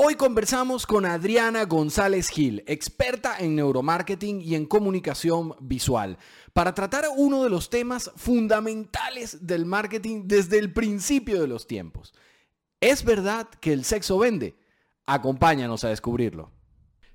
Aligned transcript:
Hoy 0.00 0.14
conversamos 0.14 0.86
con 0.86 1.04
Adriana 1.04 1.64
González 1.64 2.28
Gil, 2.28 2.62
experta 2.68 3.36
en 3.36 3.56
neuromarketing 3.56 4.40
y 4.40 4.54
en 4.54 4.64
comunicación 4.64 5.56
visual, 5.58 6.18
para 6.52 6.72
tratar 6.72 7.06
uno 7.16 7.42
de 7.42 7.50
los 7.50 7.68
temas 7.68 8.12
fundamentales 8.14 9.44
del 9.44 9.66
marketing 9.66 10.22
desde 10.26 10.60
el 10.60 10.72
principio 10.72 11.40
de 11.40 11.48
los 11.48 11.66
tiempos. 11.66 12.14
¿Es 12.80 13.02
verdad 13.02 13.48
que 13.60 13.72
el 13.72 13.84
sexo 13.84 14.18
vende? 14.18 14.56
Acompáñanos 15.04 15.82
a 15.82 15.88
descubrirlo. 15.88 16.52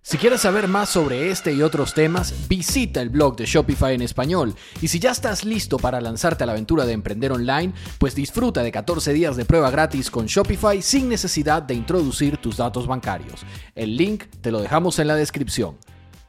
Si 0.05 0.17
quieres 0.17 0.41
saber 0.41 0.67
más 0.67 0.89
sobre 0.89 1.31
este 1.31 1.53
y 1.53 1.61
otros 1.61 1.93
temas, 1.93 2.49
visita 2.49 2.99
el 2.99 3.09
blog 3.09 3.37
de 3.37 3.45
Shopify 3.45 3.95
en 3.95 4.01
español. 4.01 4.53
Y 4.81 4.89
si 4.89 4.99
ya 4.99 5.11
estás 5.11 5.45
listo 5.45 5.77
para 5.77 6.01
lanzarte 6.01 6.43
a 6.43 6.45
la 6.45 6.51
aventura 6.51 6.85
de 6.85 6.91
emprender 6.91 7.31
online, 7.31 7.71
pues 7.99 8.13
disfruta 8.13 8.61
de 8.63 8.71
14 8.73 9.13
días 9.13 9.37
de 9.37 9.45
prueba 9.45 9.71
gratis 9.71 10.11
con 10.11 10.25
Shopify 10.25 10.81
sin 10.81 11.07
necesidad 11.07 11.63
de 11.63 11.75
introducir 11.75 12.35
tus 12.35 12.57
datos 12.57 12.85
bancarios. 12.85 13.45
El 13.75 13.95
link 13.95 14.25
te 14.41 14.51
lo 14.51 14.59
dejamos 14.59 14.99
en 14.99 15.07
la 15.07 15.15
descripción. 15.15 15.77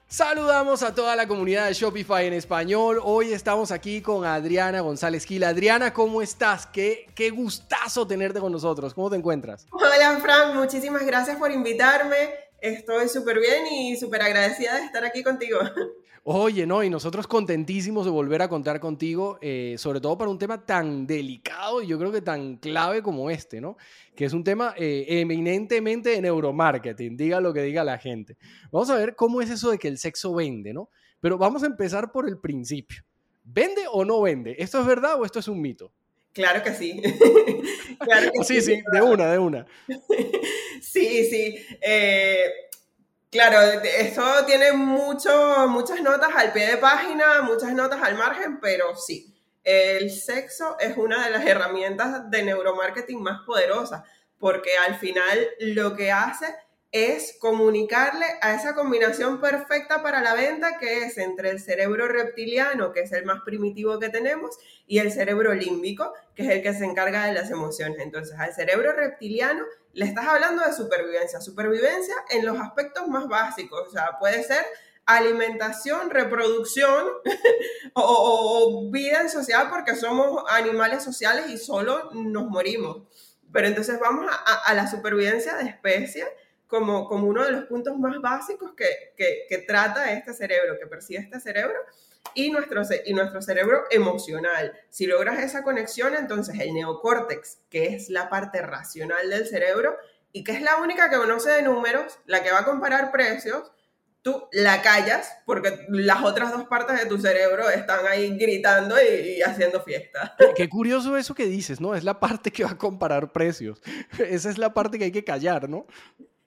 Saludamos 0.07 0.85
a 0.85 0.95
toda 0.95 1.17
la 1.17 1.27
comunidad 1.27 1.67
de 1.67 1.75
Shopify 1.75 2.29
en 2.29 2.35
español. 2.35 3.01
Hoy 3.03 3.33
estamos 3.33 3.73
aquí 3.73 4.01
con 4.01 4.25
Adriana 4.25 4.83
González 4.83 5.25
Gil. 5.25 5.43
Adriana, 5.43 5.93
¿cómo 5.93 6.23
estás? 6.23 6.69
Qué, 6.69 7.09
qué 7.17 7.31
gustazo 7.31 8.07
tenerte 8.07 8.39
con 8.39 8.53
nosotros. 8.53 8.95
¿Cómo 8.95 9.11
te 9.11 9.17
encuentras? 9.17 9.67
Hola, 9.73 10.21
Frank. 10.23 10.55
Muchísimas 10.55 11.05
gracias 11.05 11.37
por 11.39 11.51
invitarme. 11.51 12.44
Estoy 12.65 13.11
súper 13.11 13.41
bien 13.41 13.67
y 13.71 13.95
súper 13.95 14.23
agradecida 14.23 14.79
de 14.79 14.87
estar 14.87 15.05
aquí 15.05 15.23
contigo. 15.23 15.59
Oye, 16.23 16.67
no, 16.67 16.83
y 16.83 16.89
nosotros 16.89 17.27
contentísimos 17.27 18.07
de 18.07 18.11
volver 18.11 18.41
a 18.41 18.49
contar 18.49 18.81
contigo, 18.81 19.39
eh, 19.43 19.75
sobre 19.77 20.01
todo 20.01 20.17
para 20.17 20.31
un 20.31 20.39
tema 20.39 20.65
tan 20.65 21.07
delicado 21.07 21.83
y 21.83 21.89
yo 21.89 21.99
creo 21.99 22.11
que 22.11 22.23
tan 22.23 22.57
clave 22.57 23.03
como 23.03 23.29
este, 23.29 23.61
¿no? 23.61 23.77
Que 24.17 24.25
es 24.25 24.33
un 24.33 24.43
tema 24.43 24.73
eh, 24.79 25.05
eminentemente 25.07 26.09
de 26.09 26.23
neuromarketing, 26.23 27.19
diga 27.19 27.39
lo 27.39 27.53
que 27.53 27.61
diga 27.61 27.85
la 27.85 27.99
gente. 27.99 28.39
Vamos 28.73 28.89
a 28.89 28.97
ver 28.97 29.15
cómo 29.15 29.43
es 29.43 29.51
eso 29.51 29.71
de 29.71 29.77
que 29.77 29.89
el 29.89 29.99
sexo 29.99 30.33
vende, 30.33 30.73
¿no? 30.73 30.89
Pero 31.21 31.37
vamos 31.37 31.65
a 31.65 31.67
empezar 31.67 32.13
por 32.13 32.27
el 32.27 32.39
principio. 32.39 33.05
¿Vende 33.43 33.83
o 33.93 34.07
no 34.07 34.23
vende? 34.23 34.57
¿Esto 34.59 34.81
es 34.81 34.87
verdad 34.87 35.21
o 35.21 35.27
esto 35.27 35.39
es 35.39 35.49
un 35.49 35.61
mito? 35.61 35.93
Claro 36.35 36.65
que 36.65 36.75
sí. 36.75 37.01
claro 38.01 38.33
que 38.33 38.45
sí, 38.45 38.61
sí, 38.61 38.83
de 38.93 39.03
una, 39.03 39.31
de 39.31 39.39
una. 39.39 39.67
sí, 40.83 41.25
sí. 41.31 41.65
Eh, 41.81 42.53
claro, 43.31 43.81
esto 43.83 44.45
tiene 44.45 44.73
mucho, 44.73 45.69
muchas 45.69 46.03
notas 46.03 46.31
al 46.35 46.53
pie 46.53 46.67
de 46.67 46.77
página, 46.77 47.43
muchas 47.43 47.73
notas 47.73 48.03
al 48.03 48.17
margen, 48.17 48.59
pero 48.61 48.97
sí. 48.97 49.33
El 49.63 50.11
sexo 50.11 50.77
es 50.81 50.97
una 50.97 51.25
de 51.25 51.31
las 51.31 51.47
herramientas 51.47 52.29
de 52.31 52.43
neuromarketing 52.43 53.23
más 53.23 53.43
poderosas, 53.47 54.03
porque 54.39 54.77
al 54.77 54.97
final 54.97 55.49
lo 55.61 55.95
que 55.95 56.11
hace 56.11 56.53
es 56.95 57.37
comunicarle 57.41 58.25
a 58.41 58.55
esa 58.55 58.77
combinación 58.77 59.41
perfecta 59.41 60.01
para 60.01 60.23
la 60.23 60.35
venta 60.35 60.79
que 60.79 61.03
es 61.03 61.19
entre 61.19 61.51
el 61.51 61.59
cerebro 61.59 62.07
reptiliano, 62.07 62.93
que 62.93 63.01
es 63.01 63.11
el 63.11 63.25
más 63.25 63.43
primitivo 63.45 63.99
que 63.99 64.11
tenemos, 64.11 64.57
y 64.87 65.01
el 65.01 65.11
cerebro 65.11 65.53
límbico, 65.55 66.13
que 66.37 66.45
es 66.45 66.51
el 66.51 66.63
que 66.63 66.73
se 66.73 66.85
encarga 66.85 67.27
de 67.27 67.33
las 67.33 67.51
emociones. 67.51 67.99
Entonces, 67.99 68.39
al 68.39 68.55
cerebro 68.55 68.93
reptiliano 68.93 69.65
le 69.93 70.05
estás 70.05 70.29
hablando 70.29 70.65
de 70.65 70.73
supervivencia, 70.73 71.41
supervivencia 71.41 72.15
en 72.31 72.47
los 72.47 72.61
aspectos 72.61 73.09
más 73.09 73.27
básicos, 73.27 73.89
o 73.89 73.91
sea, 73.91 74.17
puede 74.21 74.45
ser 74.45 74.65
alimentación, 75.05 76.11
reproducción 76.11 77.09
o, 77.95 78.89
vida 78.93 79.21
en 79.21 79.31
sociedad 79.31 79.69
porque 79.69 79.97
somos 79.97 80.45
animales 80.49 81.03
sociales 81.03 81.47
y 81.49 81.59
solo 81.59 82.13
nos 82.13 82.47
morimos. 82.47 83.03
Pero 83.53 83.67
entonces 83.67 83.99
vamos 83.99 84.31
a, 84.65 84.75
la 84.75 84.89
supervivencia 84.89 85.57
de 85.57 85.65
especies 85.65 86.29
como, 86.75 87.07
como 87.07 87.29
uno 87.29 87.45
de 87.45 87.53
los 87.53 87.65
puntos 87.67 87.97
más 87.99 88.21
básicos 88.21 88.73
que, 88.75 89.15
que, 89.17 89.47
que 89.49 89.59
trata 89.59 90.11
este 90.11 90.35
cerebro, 90.35 90.77
que 90.77 90.89
percibe 90.89 91.21
este 91.21 91.39
cerebro 91.39 91.79
y 92.35 92.51
nuestro, 92.51 92.83
y 93.05 93.15
nuestro 93.15 93.41
cerebro 93.41 93.85
emocional. 93.93 94.73
Si 94.91 95.07
logras 95.07 95.39
esa 95.39 95.63
conexión, 95.63 96.17
entonces 96.17 96.59
el 96.59 96.75
neocórtex, 96.75 97.59
que 97.71 97.95
es 97.95 98.11
la 98.11 98.29
parte 98.29 98.61
racional 98.61 99.31
del 99.31 99.47
cerebro 99.47 99.97
y 100.33 100.43
que 100.43 100.51
es 100.51 100.63
la 100.63 100.79
única 100.79 101.11
que 101.11 101.17
conoce 101.17 101.51
de 101.51 101.63
números, 101.63 102.19
la 102.27 102.43
que 102.43 102.51
va 102.51 102.61
a 102.61 102.65
comparar 102.65 103.13
precios, 103.13 103.71
tú 104.23 104.49
la 104.53 104.83
callas 104.83 105.31
porque 105.47 105.87
las 105.91 106.25
otras 106.25 106.51
dos 106.51 106.65
partes 106.65 106.99
de 106.99 107.07
tu 107.07 107.19
cerebro 107.19 107.69
están 107.71 108.07
ahí 108.09 108.37
gritando 108.37 108.97
y, 109.01 109.43
haciendo 109.43 109.81
fiesta. 109.83 110.35
Qué, 110.57 110.69
curioso 110.69 111.17
eso 111.17 111.35
que 111.35 111.47
dices, 111.47 111.81
¿no? 111.81 111.95
Es 111.95 112.03
la 112.03 112.19
parte 112.19 112.51
que 112.51 112.65
va 112.65 112.71
a 112.71 112.79
comparar 112.79 113.31
precios. 113.31 113.81
Esa 114.19 114.51
es 114.51 114.59
la 114.59 114.75
parte 114.75 114.99
que 114.99 115.05
hay 115.05 115.13
que 115.13 115.25
callar, 115.25 115.69
¿no? 115.69 115.87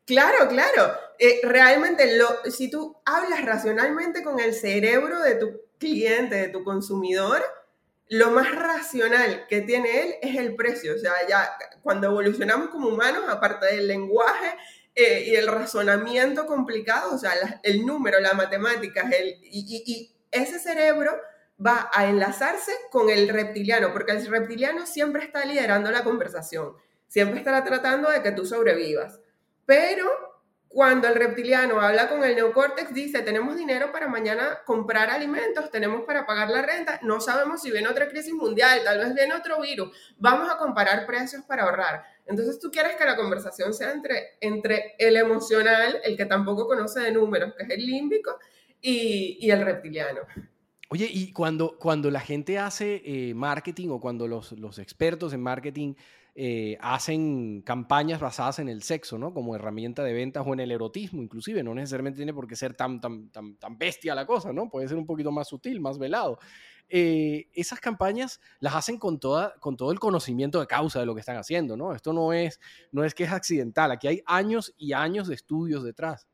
Claro, 0.07 0.47
claro. 0.47 0.93
Eh, 1.19 1.41
realmente, 1.43 2.17
lo, 2.17 2.27
si 2.49 2.69
tú 2.69 2.95
hablas 3.03 3.43
racionalmente 3.43 4.23
con 4.23 4.39
el 4.39 4.53
cerebro 4.53 5.19
de 5.19 5.35
tu 5.35 5.61
cliente, 5.77 6.35
de 6.35 6.47
tu 6.47 6.63
consumidor, 6.63 7.43
lo 8.07 8.31
más 8.31 8.55
racional 8.55 9.45
que 9.49 9.61
tiene 9.61 10.01
él 10.01 10.15
es 10.21 10.37
el 10.37 10.55
precio. 10.55 10.95
O 10.95 10.97
sea, 10.97 11.11
ya 11.27 11.51
cuando 11.83 12.07
evolucionamos 12.07 12.69
como 12.69 12.87
humanos, 12.87 13.25
aparte 13.27 13.65
del 13.65 13.87
lenguaje 13.89 14.55
eh, 14.95 15.25
y 15.27 15.35
el 15.35 15.47
razonamiento 15.47 16.45
complicado, 16.45 17.13
o 17.13 17.17
sea, 17.17 17.33
el 17.61 17.85
número, 17.85 18.21
la 18.21 18.33
matemática, 18.33 19.01
el, 19.09 19.35
y 19.43 20.09
ese 20.31 20.57
cerebro 20.57 21.11
va 21.63 21.89
a 21.91 22.07
enlazarse 22.07 22.71
con 22.91 23.09
el 23.09 23.27
reptiliano, 23.27 23.91
porque 23.91 24.13
el 24.13 24.25
reptiliano 24.27 24.85
siempre 24.85 25.25
está 25.25 25.43
liderando 25.43 25.91
la 25.91 26.05
conversación, 26.05 26.75
siempre 27.09 27.39
estará 27.39 27.65
tratando 27.65 28.09
de 28.09 28.21
que 28.21 28.31
tú 28.31 28.45
sobrevivas. 28.45 29.19
Pero 29.67 30.09
cuando 30.69 31.07
el 31.07 31.15
reptiliano 31.15 31.81
habla 31.81 32.07
con 32.07 32.23
el 32.23 32.35
neocórtex, 32.35 32.93
dice, 32.93 33.21
tenemos 33.21 33.57
dinero 33.57 33.91
para 33.91 34.07
mañana 34.07 34.61
comprar 34.65 35.09
alimentos, 35.09 35.69
tenemos 35.71 36.05
para 36.05 36.25
pagar 36.25 36.49
la 36.49 36.61
renta, 36.61 36.99
no 37.03 37.19
sabemos 37.19 37.61
si 37.61 37.71
viene 37.71 37.89
otra 37.89 38.07
crisis 38.07 38.33
mundial, 38.33 38.81
tal 38.85 38.99
vez 38.99 39.13
viene 39.13 39.33
otro 39.33 39.59
virus, 39.59 39.89
vamos 40.17 40.49
a 40.49 40.57
comparar 40.57 41.05
precios 41.05 41.43
para 41.43 41.63
ahorrar. 41.63 42.03
Entonces 42.25 42.59
tú 42.59 42.71
quieres 42.71 42.95
que 42.95 43.05
la 43.05 43.17
conversación 43.17 43.73
sea 43.73 43.91
entre, 43.91 44.37
entre 44.39 44.95
el 44.99 45.17
emocional, 45.17 45.99
el 46.03 46.15
que 46.15 46.25
tampoco 46.25 46.65
conoce 46.65 47.01
de 47.01 47.11
números, 47.11 47.53
que 47.57 47.63
es 47.63 47.69
el 47.69 47.85
límbico, 47.85 48.37
y, 48.79 49.37
y 49.41 49.51
el 49.51 49.65
reptiliano. 49.65 50.21
Oye, 50.89 51.09
y 51.11 51.33
cuando, 51.33 51.77
cuando 51.77 52.09
la 52.09 52.21
gente 52.21 52.59
hace 52.59 53.01
eh, 53.03 53.33
marketing 53.33 53.89
o 53.89 53.99
cuando 53.99 54.27
los, 54.27 54.53
los 54.53 54.79
expertos 54.79 55.33
en 55.33 55.41
marketing 55.41 55.95
eh, 56.33 56.77
hacen 56.79 57.61
campañas 57.63 58.21
basadas 58.21 58.59
en 58.59 58.69
el 58.69 58.83
sexo, 58.83 59.17
¿no? 59.17 59.33
Como 59.33 59.55
herramienta 59.55 60.03
de 60.03 60.13
ventas 60.13 60.45
o 60.45 60.53
en 60.53 60.59
el 60.59 60.71
erotismo, 60.71 61.21
inclusive. 61.21 61.63
No 61.63 61.73
necesariamente 61.73 62.17
tiene 62.17 62.33
por 62.33 62.47
qué 62.47 62.55
ser 62.55 62.73
tan, 62.75 63.01
tan, 63.01 63.29
tan, 63.31 63.57
tan 63.57 63.77
bestia 63.77 64.15
la 64.15 64.25
cosa, 64.25 64.53
¿no? 64.53 64.69
Puede 64.69 64.87
ser 64.87 64.97
un 64.97 65.05
poquito 65.05 65.31
más 65.31 65.47
sutil, 65.47 65.81
más 65.81 65.97
velado. 65.97 66.37
Eh, 66.89 67.49
esas 67.53 67.79
campañas 67.81 68.39
las 68.59 68.75
hacen 68.75 68.97
con, 68.97 69.19
toda, 69.19 69.55
con 69.59 69.75
todo 69.75 69.91
el 69.91 69.99
conocimiento 69.99 70.59
de 70.59 70.67
causa 70.67 70.99
de 70.99 71.05
lo 71.05 71.15
que 71.15 71.21
están 71.21 71.37
haciendo, 71.37 71.75
¿no? 71.75 71.93
Esto 71.93 72.13
no 72.13 72.31
es, 72.31 72.59
no 72.91 73.03
es 73.03 73.13
que 73.13 73.25
es 73.25 73.31
accidental, 73.31 73.91
aquí 73.91 74.07
hay 74.07 74.21
años 74.25 74.73
y 74.77 74.93
años 74.93 75.27
de 75.27 75.35
estudios 75.35 75.83
detrás. 75.83 76.27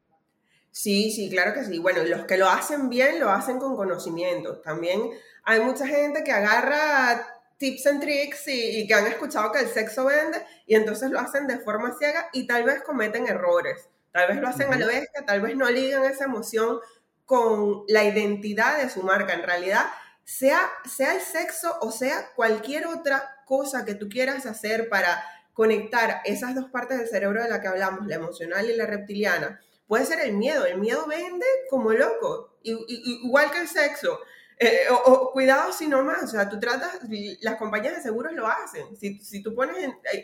Sí, 0.74 1.12
sí, 1.12 1.30
claro 1.30 1.54
que 1.54 1.64
sí. 1.64 1.78
Bueno, 1.78 2.04
los 2.04 2.26
que 2.26 2.36
lo 2.36 2.50
hacen 2.50 2.90
bien 2.90 3.20
lo 3.20 3.30
hacen 3.30 3.60
con 3.60 3.76
conocimiento. 3.76 4.60
También 4.60 5.12
hay 5.44 5.60
mucha 5.60 5.86
gente 5.86 6.24
que 6.24 6.32
agarra 6.32 7.28
tips 7.58 7.86
and 7.86 8.02
tricks 8.02 8.48
y, 8.48 8.88
que 8.88 8.94
han 8.96 9.06
escuchado 9.06 9.52
que 9.52 9.60
el 9.60 9.68
sexo 9.68 10.06
vende 10.06 10.44
y 10.66 10.74
entonces 10.74 11.12
lo 11.12 11.20
hacen 11.20 11.46
de 11.46 11.60
forma 11.60 11.96
ciega 12.00 12.28
y 12.34 12.48
tal 12.48 12.64
vez 12.64 12.82
cometen 12.82 13.28
errores. 13.28 13.88
Tal 14.12 14.30
vez 14.30 14.42
lo 14.42 14.48
hacen 14.48 14.74
a 14.74 14.78
lo 14.78 14.88
bestia, 14.88 15.24
tal 15.24 15.42
vez 15.42 15.56
no 15.56 15.70
ligan 15.70 16.06
esa 16.06 16.24
emoción 16.24 16.80
con 17.26 17.84
la 17.88 18.04
identidad 18.04 18.80
de 18.80 18.90
su 18.90 19.04
marca. 19.04 19.34
En 19.34 19.44
realidad, 19.44 19.86
sea, 20.24 20.60
sea 20.90 21.14
el 21.14 21.22
sexo 21.22 21.78
o 21.82 21.92
sea 21.92 22.32
cualquier 22.36 22.88
otra 22.88 23.44
cosa 23.46 23.86
que 23.86 23.94
tú 23.94 24.10
quieras 24.10 24.48
hacer 24.48 24.90
para 24.90 25.24
conectar 25.54 26.22
esas 26.26 26.56
dos 26.56 26.72
partes 26.72 26.98
del 26.98 27.08
cerebro 27.08 27.44
de 27.44 27.50
la 27.50 27.62
que 27.62 27.68
hablamos, 27.68 28.08
la 28.08 28.16
emocional 28.16 28.68
y 28.68 28.76
la 28.76 28.88
reptiliana, 28.88 29.62
puede 29.88 30.06
ser 30.06 30.20
el 30.22 30.34
miedo. 30.34 30.66
El 30.66 30.80
miedo 30.80 31.06
vende 31.08 31.46
como 31.70 31.92
loco, 31.92 32.58
igual 32.64 33.52
que 33.52 33.60
el 33.60 33.68
sexo. 33.68 34.20
Eh, 34.60 34.86
o, 35.06 35.32
cuidado 35.32 35.74
si 35.74 35.88
no 35.88 36.04
más, 36.04 36.24
o 36.24 36.28
sea, 36.28 36.48
tú 36.48 36.60
tratas, 36.60 37.00
las 37.42 37.56
compañías 37.56 37.96
de 37.96 38.02
seguros 38.02 38.34
lo 38.34 38.48
hacen. 38.48 38.96
Si, 38.96 39.20
si 39.20 39.42
tú 39.42 39.54
pones 39.56 39.76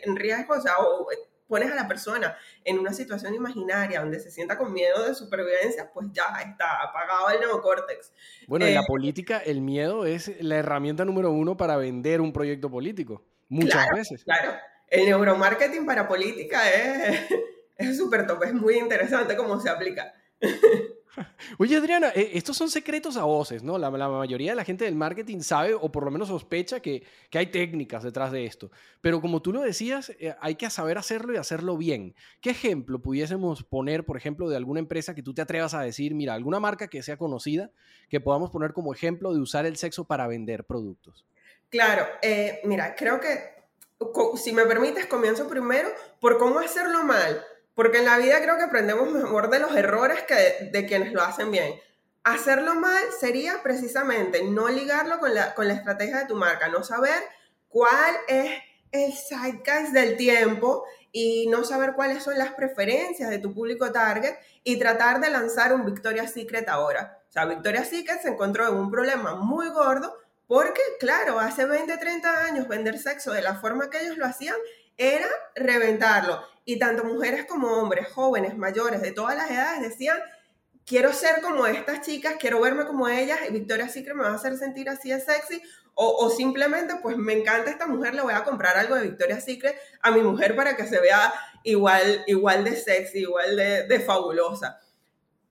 en, 0.04 0.16
riesgo, 0.16 0.54
o 0.54 0.60
sea, 0.60 0.78
o 0.78 1.08
pones 1.50 1.70
a 1.70 1.74
la 1.74 1.88
persona 1.88 2.36
en 2.64 2.78
una 2.78 2.92
situación 2.92 3.34
imaginaria 3.34 4.00
donde 4.00 4.20
se 4.20 4.30
sienta 4.30 4.56
con 4.56 4.72
miedo 4.72 5.04
de 5.04 5.14
supervivencia, 5.14 5.90
pues 5.92 6.06
ya 6.12 6.24
está 6.40 6.80
apagado 6.80 7.28
el 7.30 7.40
neocórtex. 7.40 8.12
Bueno, 8.46 8.66
en 8.66 8.74
la 8.74 8.80
eh, 8.80 8.86
política 8.86 9.38
el 9.38 9.60
miedo 9.60 10.06
es 10.06 10.30
la 10.40 10.56
herramienta 10.56 11.04
número 11.04 11.32
uno 11.32 11.56
para 11.56 11.76
vender 11.76 12.20
un 12.20 12.32
proyecto 12.32 12.70
político, 12.70 13.24
muchas 13.48 13.88
veces. 13.92 14.22
Claro, 14.24 14.52
el 14.86 15.06
neuromarketing 15.06 15.84
para 15.84 16.06
política 16.06 16.70
es 16.70 17.20
súper 17.96 18.26
top, 18.26 18.44
es 18.44 18.54
muy 18.54 18.78
interesante 18.78 19.36
cómo 19.36 19.60
se 19.60 19.70
aplica. 19.70 20.12
Oye, 21.58 21.76
Adriana, 21.76 22.12
eh, 22.14 22.30
estos 22.34 22.56
son 22.56 22.70
secretos 22.70 23.16
a 23.16 23.24
voces, 23.24 23.62
¿no? 23.62 23.78
La, 23.78 23.90
mayoría 23.90 24.52
de 24.52 24.56
la 24.56 24.64
gente 24.64 24.84
del 24.84 24.94
marketing 24.94 25.40
sabe 25.40 25.74
o 25.74 25.90
por 25.90 26.04
lo 26.04 26.10
menos 26.10 26.28
sospecha 26.28 26.80
que, 26.80 27.04
hay 27.32 27.46
técnicas 27.46 28.02
detrás 28.02 28.32
de 28.32 28.44
esto. 28.46 28.70
Pero 29.00 29.20
como 29.20 29.42
tú 29.42 29.52
lo 29.52 29.60
decías, 29.60 30.10
eh, 30.18 30.34
hay 30.40 30.54
que 30.54 30.70
saber 30.70 30.98
hacerlo 30.98 31.32
y 31.32 31.36
hacerlo 31.36 31.76
bien. 31.76 32.14
¿Qué 32.40 32.50
ejemplo 32.50 33.00
pudiésemos 33.00 33.64
poner, 33.64 34.04
por 34.04 34.16
ejemplo, 34.16 34.48
de 34.48 34.56
alguna 34.56 34.80
empresa 34.80 35.14
que 35.14 35.22
tú 35.22 35.34
te 35.34 35.42
atrevas 35.42 35.74
a 35.74 35.82
decir, 35.82 36.14
mira, 36.14 36.34
alguna 36.34 36.60
marca 36.60 36.88
que 36.88 37.02
sea 37.02 37.16
conocida, 37.16 37.70
que 38.08 38.20
podamos 38.20 38.50
poner 38.50 38.72
como 38.72 38.92
ejemplo 38.92 39.32
de 39.34 39.40
usar 39.40 39.66
el 39.66 39.76
sexo 39.76 40.04
para 40.04 40.26
vender 40.26 40.64
productos? 40.64 41.26
Claro, 41.68 42.06
eh, 42.22 42.60
mira, 42.64 42.94
creo 42.96 43.20
que 43.20 43.60
si 44.36 44.52
me 44.52 44.64
permites, 44.64 45.06
comienzo 45.06 45.48
primero 45.48 45.88
por 46.20 46.38
cómo 46.38 46.58
hacerlo 46.58 47.04
mal 47.04 47.44
porque 47.80 47.96
en 47.96 48.04
la 48.04 48.18
vida 48.18 48.42
creo 48.42 48.58
que 48.58 48.64
aprendemos 48.64 49.10
mejor 49.10 49.48
de 49.48 49.58
los 49.58 49.74
errores 49.74 50.20
que 50.24 50.68
de, 50.70 50.84
quienes 50.84 51.14
lo 51.14 51.22
hacen 51.22 51.50
bien. 51.50 51.80
Hacerlo 52.24 52.74
mal 52.74 53.02
sería 53.18 53.62
precisamente 53.62 54.44
no 54.44 54.68
ligarlo 54.68 55.18
con 55.18 55.34
la, 55.34 55.54
con 55.54 55.66
la 55.66 55.72
estrategia 55.72 56.18
de 56.18 56.26
tu 56.26 56.36
marca, 56.36 56.68
no 56.68 56.84
saber 56.84 57.22
cuál 57.70 58.14
es 58.28 58.50
el 58.92 59.14
zeitgeist 59.14 59.94
del 59.94 60.18
tiempo 60.18 60.84
y 61.10 61.46
no 61.46 61.64
saber 61.64 61.94
cuáles 61.94 62.22
son 62.22 62.36
las 62.36 62.52
preferencias 62.52 63.30
de 63.30 63.38
tu 63.38 63.54
público 63.54 63.90
target 63.90 64.34
y 64.62 64.78
tratar 64.78 65.18
de 65.18 65.30
lanzar 65.30 65.72
un 65.72 65.86
Victoria's 65.86 66.34
Secret 66.34 66.68
ahora. 66.68 67.22
O 67.30 67.32
sea, 67.32 67.46
Victoria's 67.46 67.88
Secret 67.88 68.20
se 68.20 68.28
encontró 68.28 68.68
en 68.68 68.74
un 68.74 68.90
problema 68.90 69.36
muy 69.36 69.70
gordo 69.70 70.18
porque, 70.46 70.82
claro, 70.98 71.40
hace 71.40 71.64
20, 71.64 71.96
30 71.96 72.44
años 72.44 72.68
vender 72.68 72.98
sexo 72.98 73.32
de 73.32 73.40
la 73.40 73.54
forma 73.54 73.88
que 73.88 74.02
ellos 74.02 74.18
lo 74.18 74.26
hacían 74.26 74.56
era 75.00 75.26
reventarlo. 75.56 76.42
Y 76.66 76.78
tanto 76.78 77.04
mujeres 77.04 77.46
como 77.46 77.68
hombres, 77.68 78.08
jóvenes, 78.12 78.56
mayores, 78.56 79.00
de 79.00 79.12
todas 79.12 79.34
las 79.34 79.50
edades, 79.50 79.80
decían, 79.80 80.18
quiero 80.84 81.14
ser 81.14 81.40
como 81.40 81.66
estas 81.66 82.02
chicas, 82.02 82.34
quiero 82.38 82.60
verme 82.60 82.84
como 82.84 83.08
ellas, 83.08 83.38
y 83.48 83.52
Victoria 83.52 83.88
Secret 83.88 84.14
me 84.14 84.24
va 84.24 84.30
a 84.30 84.34
hacer 84.34 84.58
sentir 84.58 84.90
así 84.90 85.10
de 85.10 85.20
sexy, 85.20 85.62
o, 85.94 86.30
simplemente, 86.30 86.94
pues 87.02 87.16
me 87.18 87.34
encanta 87.34 87.70
esta 87.70 87.86
mujer, 87.86 88.14
le 88.14 88.22
voy 88.22 88.32
a 88.32 88.44
comprar 88.44 88.76
algo 88.76 88.94
de 88.94 89.02
Victoria 89.08 89.38
Secret 89.38 89.76
a 90.00 90.10
mi 90.10 90.22
mujer 90.22 90.56
para 90.56 90.74
que 90.74 90.86
se 90.86 90.98
vea 90.98 91.32
igual, 91.62 92.24
igual 92.26 92.64
de 92.64 92.76
sexy, 92.76 93.20
igual 93.20 93.56
de, 93.56 93.86
de 93.86 94.00
fabulosa. 94.00 94.80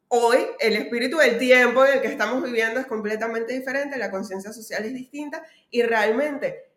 Hoy 0.08 0.40
el 0.60 0.76
espíritu 0.76 1.18
del 1.18 1.38
tiempo 1.38 1.86
en 1.86 1.96
el 1.96 2.02
que 2.02 2.08
estamos 2.08 2.42
viviendo 2.42 2.80
es 2.80 2.88
completamente 2.88 3.54
diferente, 3.54 3.98
la 3.98 4.10
conciencia 4.10 4.52
social 4.52 4.86
es 4.86 4.94
distinta 4.94 5.44
y 5.70 5.84
realmente 5.84 6.72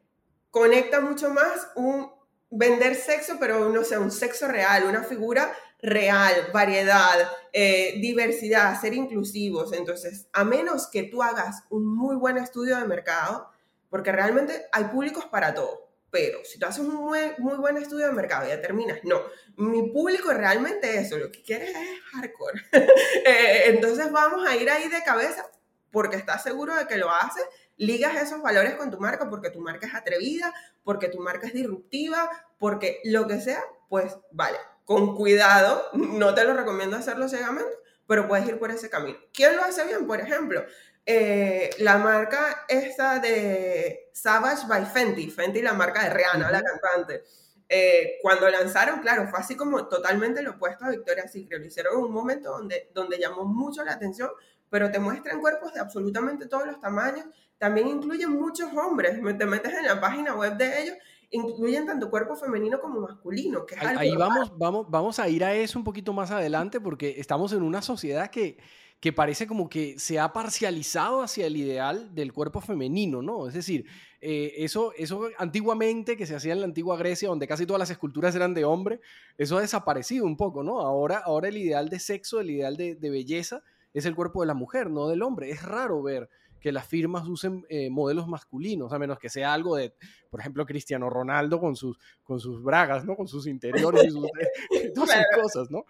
conecta 0.50 1.00
mucho 1.00 1.30
más 1.30 1.68
un 1.74 2.10
vender 2.52 2.94
sexo, 2.94 3.36
pero 3.40 3.68
no 3.70 3.82
sé, 3.82 3.98
un 3.98 4.10
sexo 4.10 4.46
real, 4.46 4.84
una 4.84 5.02
figura 5.02 5.52
real, 5.80 6.50
variedad, 6.52 7.18
eh, 7.52 7.98
diversidad, 8.00 8.80
ser 8.80 8.94
inclusivos. 8.94 9.72
Entonces, 9.72 10.28
a 10.32 10.44
menos 10.44 10.86
que 10.86 11.04
tú 11.04 11.22
hagas 11.22 11.64
un 11.70 11.86
muy 11.86 12.14
buen 12.16 12.36
estudio 12.36 12.76
de 12.76 12.84
mercado, 12.84 13.48
porque 13.88 14.12
realmente 14.12 14.66
hay 14.70 14.84
públicos 14.84 15.24
para 15.26 15.54
todo. 15.54 15.90
Pero 16.10 16.44
si 16.44 16.58
tú 16.58 16.66
haces 16.66 16.84
un 16.84 16.94
muy, 16.94 17.20
muy 17.38 17.56
buen 17.56 17.78
estudio 17.78 18.06
de 18.06 18.12
mercado 18.12 18.46
y 18.46 18.50
determinas, 18.50 18.98
no, 19.02 19.22
mi 19.56 19.90
público 19.90 20.30
realmente 20.32 20.98
eso, 20.98 21.16
lo 21.16 21.32
que 21.32 21.42
quieres 21.42 21.70
es 21.70 22.00
hardcore. 22.12 22.62
Eh, 23.24 23.64
entonces 23.66 24.10
vamos 24.10 24.46
a 24.46 24.56
ir 24.56 24.68
ahí 24.68 24.88
de 24.88 25.02
cabeza 25.04 25.48
porque 25.92 26.16
estás 26.16 26.42
seguro 26.42 26.74
de 26.74 26.86
que 26.86 26.96
lo 26.96 27.08
haces 27.08 27.44
ligas 27.76 28.16
esos 28.16 28.42
valores 28.42 28.74
con 28.74 28.90
tu 28.90 28.98
marca 28.98 29.28
porque 29.28 29.50
tu 29.50 29.60
marca 29.60 29.86
es 29.86 29.94
atrevida, 29.94 30.52
porque 30.84 31.08
tu 31.08 31.20
marca 31.20 31.46
es 31.46 31.52
disruptiva, 31.52 32.30
porque 32.58 33.00
lo 33.04 33.26
que 33.26 33.40
sea, 33.40 33.62
pues 33.88 34.16
vale, 34.30 34.58
con 34.84 35.16
cuidado, 35.16 35.84
no 35.92 36.34
te 36.34 36.44
lo 36.44 36.54
recomiendo 36.54 36.96
hacerlo 36.96 37.28
ciegamente, 37.28 37.72
pero 38.06 38.28
puedes 38.28 38.46
ir 38.46 38.58
por 38.58 38.70
ese 38.70 38.90
camino. 38.90 39.18
¿Quién 39.32 39.56
lo 39.56 39.62
hace 39.62 39.84
bien? 39.84 40.06
Por 40.06 40.20
ejemplo, 40.20 40.64
eh, 41.04 41.70
la 41.78 41.98
marca 41.98 42.64
esta 42.68 43.18
de 43.18 44.10
Savage 44.12 44.66
by 44.68 44.86
Fenty, 44.86 45.30
Fenty 45.30 45.62
la 45.62 45.72
marca 45.72 46.04
de 46.04 46.10
Rihanna, 46.10 46.50
la 46.50 46.62
cantante. 46.62 47.24
Eh, 47.68 48.18
cuando 48.20 48.48
lanzaron, 48.50 49.00
claro, 49.00 49.26
fue 49.28 49.38
así 49.38 49.56
como 49.56 49.88
totalmente 49.88 50.42
lo 50.42 50.52
opuesto 50.52 50.84
a 50.84 50.90
Victoria's 50.90 51.32
Secret. 51.32 51.60
Lo 51.60 51.66
hicieron 51.66 51.94
en 51.94 52.04
un 52.04 52.12
momento 52.12 52.50
donde, 52.50 52.90
donde 52.94 53.18
llamó 53.18 53.44
mucho 53.44 53.82
la 53.82 53.92
atención, 53.92 54.30
pero 54.68 54.90
te 54.90 54.98
muestran 54.98 55.40
cuerpos 55.40 55.72
de 55.72 55.80
absolutamente 55.80 56.46
todos 56.46 56.66
los 56.66 56.80
tamaños, 56.80 57.26
también 57.62 57.86
incluyen 57.86 58.32
muchos 58.32 58.74
hombres. 58.74 59.20
Te 59.38 59.46
metes 59.46 59.72
en 59.72 59.86
la 59.86 60.00
página 60.00 60.34
web 60.34 60.56
de 60.56 60.82
ellos, 60.82 60.96
incluyen 61.30 61.86
tanto 61.86 62.10
cuerpo 62.10 62.34
femenino 62.34 62.80
como 62.80 62.98
masculino. 62.98 63.64
Que 63.64 63.76
ahí, 63.76 64.16
vamos, 64.16 64.52
vamos, 64.58 64.86
vamos 64.90 65.20
a 65.20 65.28
ir 65.28 65.44
a 65.44 65.54
eso 65.54 65.78
un 65.78 65.84
poquito 65.84 66.12
más 66.12 66.32
adelante 66.32 66.80
porque 66.80 67.14
estamos 67.20 67.52
en 67.52 67.62
una 67.62 67.80
sociedad 67.80 68.32
que, 68.32 68.58
que 68.98 69.12
parece 69.12 69.46
como 69.46 69.68
que 69.68 69.96
se 69.96 70.18
ha 70.18 70.32
parcializado 70.32 71.22
hacia 71.22 71.46
el 71.46 71.56
ideal 71.56 72.12
del 72.12 72.32
cuerpo 72.32 72.60
femenino, 72.60 73.22
¿no? 73.22 73.46
Es 73.46 73.54
decir, 73.54 73.86
eh, 74.20 74.54
eso, 74.56 74.92
eso 74.96 75.28
antiguamente 75.38 76.16
que 76.16 76.26
se 76.26 76.34
hacía 76.34 76.54
en 76.54 76.58
la 76.58 76.66
antigua 76.66 76.96
Grecia, 76.96 77.28
donde 77.28 77.46
casi 77.46 77.64
todas 77.64 77.78
las 77.78 77.90
esculturas 77.90 78.34
eran 78.34 78.54
de 78.54 78.64
hombre, 78.64 78.98
eso 79.38 79.56
ha 79.56 79.60
desaparecido 79.60 80.24
un 80.24 80.36
poco, 80.36 80.64
¿no? 80.64 80.80
Ahora, 80.80 81.18
ahora 81.18 81.46
el 81.46 81.58
ideal 81.58 81.88
de 81.90 82.00
sexo, 82.00 82.40
el 82.40 82.50
ideal 82.50 82.76
de, 82.76 82.96
de 82.96 83.10
belleza 83.10 83.62
es 83.94 84.04
el 84.04 84.16
cuerpo 84.16 84.40
de 84.40 84.48
la 84.48 84.54
mujer, 84.54 84.90
no 84.90 85.06
del 85.06 85.22
hombre. 85.22 85.50
Es 85.50 85.62
raro 85.62 86.02
ver 86.02 86.28
que 86.62 86.72
las 86.72 86.86
firmas 86.86 87.26
usen 87.26 87.66
eh, 87.68 87.90
modelos 87.90 88.28
masculinos, 88.28 88.92
a 88.92 88.98
menos 88.98 89.18
que 89.18 89.28
sea 89.28 89.52
algo 89.52 89.76
de, 89.76 89.92
por 90.30 90.38
ejemplo, 90.38 90.64
Cristiano 90.64 91.10
Ronaldo 91.10 91.60
con 91.60 91.74
sus, 91.74 91.98
con 92.22 92.38
sus 92.38 92.62
bragas, 92.62 93.04
¿no? 93.04 93.16
Con 93.16 93.26
sus 93.26 93.48
interiores 93.48 94.04
y 94.04 94.10
sus, 94.10 94.30
cosas, 95.42 95.70
¿no? 95.70 95.84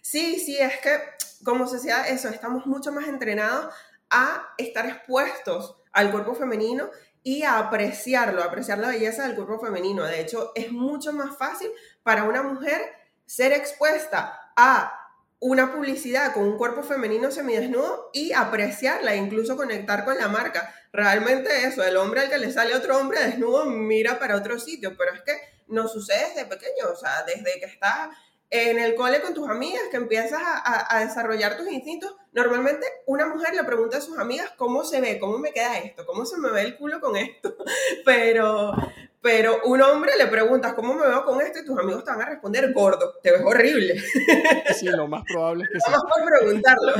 Sí, 0.00 0.38
sí, 0.38 0.56
es 0.56 0.78
que 0.78 0.98
como 1.44 1.66
sociedad 1.66 2.08
eso, 2.08 2.28
estamos 2.28 2.64
mucho 2.64 2.92
más 2.92 3.08
entrenados 3.08 3.74
a 4.08 4.54
estar 4.56 4.86
expuestos 4.86 5.74
al 5.92 6.12
cuerpo 6.12 6.34
femenino 6.34 6.90
y 7.24 7.42
a 7.42 7.58
apreciarlo, 7.58 8.42
a 8.42 8.46
apreciar 8.46 8.78
la 8.78 8.88
belleza 8.88 9.26
del 9.26 9.34
cuerpo 9.34 9.58
femenino. 9.58 10.04
De 10.04 10.20
hecho, 10.20 10.52
es 10.54 10.70
mucho 10.70 11.12
más 11.12 11.36
fácil 11.36 11.70
para 12.04 12.24
una 12.24 12.42
mujer 12.44 12.80
ser 13.26 13.52
expuesta 13.52 14.52
a 14.56 14.97
una 15.40 15.72
publicidad 15.72 16.32
con 16.32 16.44
un 16.44 16.58
cuerpo 16.58 16.82
femenino 16.82 17.30
semidesnudo 17.30 18.10
y 18.12 18.32
apreciarla, 18.32 19.14
incluso 19.14 19.56
conectar 19.56 20.04
con 20.04 20.18
la 20.18 20.28
marca. 20.28 20.74
Realmente 20.92 21.66
eso, 21.66 21.84
el 21.84 21.96
hombre 21.96 22.22
al 22.22 22.30
que 22.30 22.38
le 22.38 22.52
sale 22.52 22.74
otro 22.74 22.98
hombre 22.98 23.22
desnudo 23.22 23.66
mira 23.66 24.18
para 24.18 24.36
otro 24.36 24.58
sitio, 24.58 24.96
pero 24.96 25.14
es 25.14 25.22
que 25.22 25.38
no 25.68 25.86
sucede 25.86 26.28
desde 26.34 26.46
pequeño, 26.46 26.90
o 26.92 26.96
sea, 26.96 27.22
desde 27.24 27.60
que 27.60 27.66
estás 27.66 28.08
en 28.50 28.78
el 28.78 28.94
cole 28.94 29.20
con 29.20 29.34
tus 29.34 29.48
amigas, 29.48 29.82
que 29.90 29.98
empiezas 29.98 30.40
a, 30.42 30.96
a, 30.96 31.04
desarrollar 31.04 31.58
tus 31.58 31.68
instintos, 31.68 32.16
normalmente 32.32 32.86
una 33.06 33.26
mujer 33.26 33.54
le 33.54 33.64
pregunta 33.64 33.98
a 33.98 34.00
sus 34.00 34.18
amigas 34.18 34.52
cómo 34.56 34.84
se 34.84 35.00
ve, 35.00 35.18
cómo 35.18 35.38
me 35.38 35.52
queda 35.52 35.78
esto, 35.78 36.06
cómo 36.06 36.24
se 36.24 36.38
me 36.38 36.50
ve 36.50 36.62
el 36.62 36.76
culo 36.76 37.00
con 37.00 37.16
esto, 37.16 37.56
pero, 38.06 38.72
pero 39.20 39.60
un 39.64 39.82
hombre 39.82 40.12
le 40.16 40.26
preguntas 40.28 40.72
cómo 40.72 40.94
me 40.94 41.06
veo 41.06 41.24
con 41.24 41.42
esto 41.42 41.58
y 41.58 41.64
tus 41.66 41.78
amigos 41.78 42.04
te 42.04 42.10
van 42.10 42.22
a 42.22 42.30
responder 42.30 42.72
gordo, 42.72 43.14
te 43.22 43.32
ves 43.32 43.42
horrible. 43.44 44.02
Sí, 44.74 44.86
lo 44.86 45.08
más 45.08 45.24
probable 45.24 45.64
es 45.64 45.70
que 45.70 45.80
sí. 45.80 45.90
Vamos 45.90 46.10
por 46.10 46.38
preguntarlo. 46.38 46.92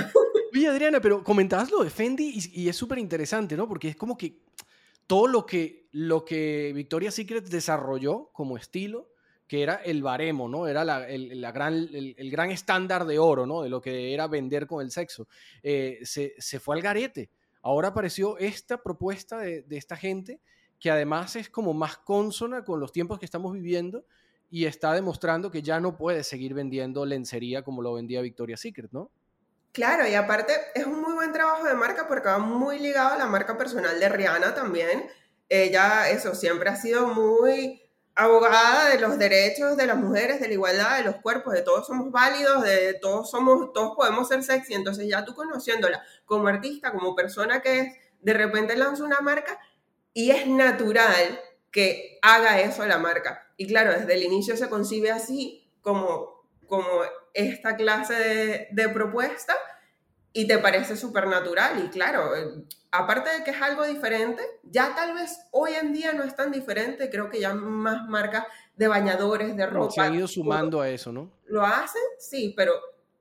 Oye, 0.53 0.69
Adriana, 0.69 1.01
pero 1.01 1.23
comentabas 1.23 1.71
lo 1.71 1.85
de 1.85 1.91
Fendi 1.91 2.33
y, 2.35 2.63
y 2.63 2.69
es 2.69 2.77
súper 2.77 2.99
interesante, 2.99 3.57
¿no? 3.57 3.69
Porque 3.69 3.89
es 3.89 3.97
como 3.97 4.19
que 4.19 4.41
todo 5.07 5.27
lo 5.27 5.47
que, 5.47 5.89
lo 5.93 6.25
que 6.25 6.73
Victoria's 6.75 7.15
Secret 7.15 7.45
desarrolló 7.47 8.31
como 8.33 8.57
estilo, 8.57 9.09
que 9.49 9.63
era 9.63 9.77
el 9.77 10.03
baremo, 10.03 10.49
¿no? 10.49 10.69
Era 10.69 10.85
la, 10.85 11.09
el, 11.09 11.41
gran, 11.53 11.75
el, 11.75 12.31
gran 12.31 12.51
estándar 12.51 13.07
de 13.07 13.19
oro, 13.19 13.47
¿no? 13.47 13.63
De 13.63 13.71
lo 13.71 13.81
que 13.81 14.13
era 14.13 14.27
vender 14.29 14.67
con 14.67 14.83
el 14.83 14.91
sexo. 14.91 15.27
Eh, 15.63 16.01
se, 16.03 16.35
se, 16.39 16.61
fue 16.61 16.77
al 16.77 16.83
garete. 16.83 17.31
Ahora 17.63 17.89
apareció 17.89 18.37
esta 18.39 18.83
propuesta 18.83 19.39
de, 19.39 19.63
de 19.63 19.77
esta 19.79 19.97
gente 19.97 20.41
que 20.79 20.91
además 20.91 21.35
es 21.35 21.49
como 21.49 21.75
más 21.75 21.97
consona 21.97 22.65
con 22.65 22.79
los 22.79 22.93
tiempos 22.93 23.19
que 23.19 23.25
estamos 23.25 23.55
viviendo 23.55 24.05
y 24.51 24.67
está 24.67 24.93
demostrando 24.93 25.51
que 25.51 25.63
ya 25.63 25.81
no 25.81 25.97
puede 25.97 26.23
seguir 26.25 26.55
vendiendo 26.55 27.05
lencería 27.05 27.63
como 27.63 27.83
lo 27.83 27.95
vendía 27.95 28.21
Victoria's 28.21 28.61
Secret, 28.61 28.93
¿no? 28.93 29.11
Claro, 29.73 30.07
y 30.07 30.15
aparte 30.15 30.53
es 30.75 30.87
un 30.87 31.01
muy 31.01 31.15
buen 31.15 31.33
trabajo 31.33 31.65
de 31.65 31.75
marca 31.75 32.07
porque 32.07 32.29
va 32.29 32.39
muy 32.39 32.79
ligado 32.79 33.15
a 33.15 33.19
la 33.19 33.27
marca 33.27 33.57
personal 33.57 33.99
de 33.99 34.09
Rihanna 34.09 34.55
también. 34.55 35.09
Ella, 35.49 36.11
eso, 36.11 36.35
siempre 36.35 36.69
ha 36.69 36.77
sido 36.77 37.09
muy 37.09 37.83
abogada 38.19 38.89
de 38.89 38.99
los 38.99 39.17
derechos 39.17 39.77
de 39.77 39.87
las 39.87 39.97
mujeres, 39.97 40.41
de 40.41 40.49
la 40.49 40.55
igualdad, 40.55 40.97
de 40.99 41.05
los 41.05 41.17
cuerpos, 41.23 41.55
de 41.55 41.63
todos 41.63 41.87
somos 41.87 42.11
válidos, 42.11 42.65
de 42.65 42.95
todos 42.95 43.31
somos, 43.31 43.73
todos 43.73 43.95
podemos 43.95 44.27
ser 44.27 44.43
sexy. 44.43 44.75
Entonces 44.75 45.07
ya 45.07 45.25
tú 45.25 45.37
conociéndola 45.37 46.03
como 46.25 46.49
artista, 46.49 46.91
como 46.91 47.15
persona 47.15 47.63
que 47.63 47.79
es, 47.79 47.93
de 48.21 48.35
repente 48.35 48.77
lanza 48.77 49.05
una 49.05 49.21
marca 49.21 49.61
y 50.13 50.33
es 50.33 50.49
natural 50.49 51.41
que 51.71 52.19
haga 52.21 52.61
eso 52.61 52.85
la 52.87 52.99
marca. 52.99 53.47
Y 53.57 53.69
claro, 53.69 53.93
desde 53.93 54.15
el 54.15 54.25
inicio 54.25 54.57
se 54.57 54.69
concibe 54.69 55.13
así, 55.13 55.71
como, 55.81 56.45
como 56.67 56.89
esta 57.35 57.77
clase 57.77 58.67
de, 58.73 58.89
propuesta, 58.89 59.55
y 60.39 60.47
te 60.47 60.59
parece 60.59 60.97
súper 60.97 61.27
natural. 61.27 61.83
Y 61.85 61.89
claro, 61.89 62.31
aparte 62.93 63.29
de 63.31 63.43
que 63.43 63.51
es 63.51 63.61
algo 63.61 63.85
diferente, 63.85 64.41
ya 64.63 64.95
tal 64.95 65.13
vez 65.15 65.37
hoy 65.51 65.73
en 65.73 65.93
día 65.93 66.13
no 66.13 66.23
es 66.23 66.37
tan 66.37 66.53
diferente, 66.53 67.11
creo 67.11 67.29
que 67.29 67.41
ya 67.41 67.53
más 67.55 68.09
marcas 68.09 68.45
de 68.77 68.87
bañadores, 68.87 69.57
de 69.57 69.67
ropa. 69.67 69.91
se 69.91 70.01
han 70.01 70.15
ido 70.15 70.29
sumando 70.29 70.81
a 70.81 70.89
eso, 70.89 71.11
¿no? 71.11 71.33
Lo 71.47 71.65
hacen, 71.65 72.03
sí, 72.21 72.55
pero 72.57 72.73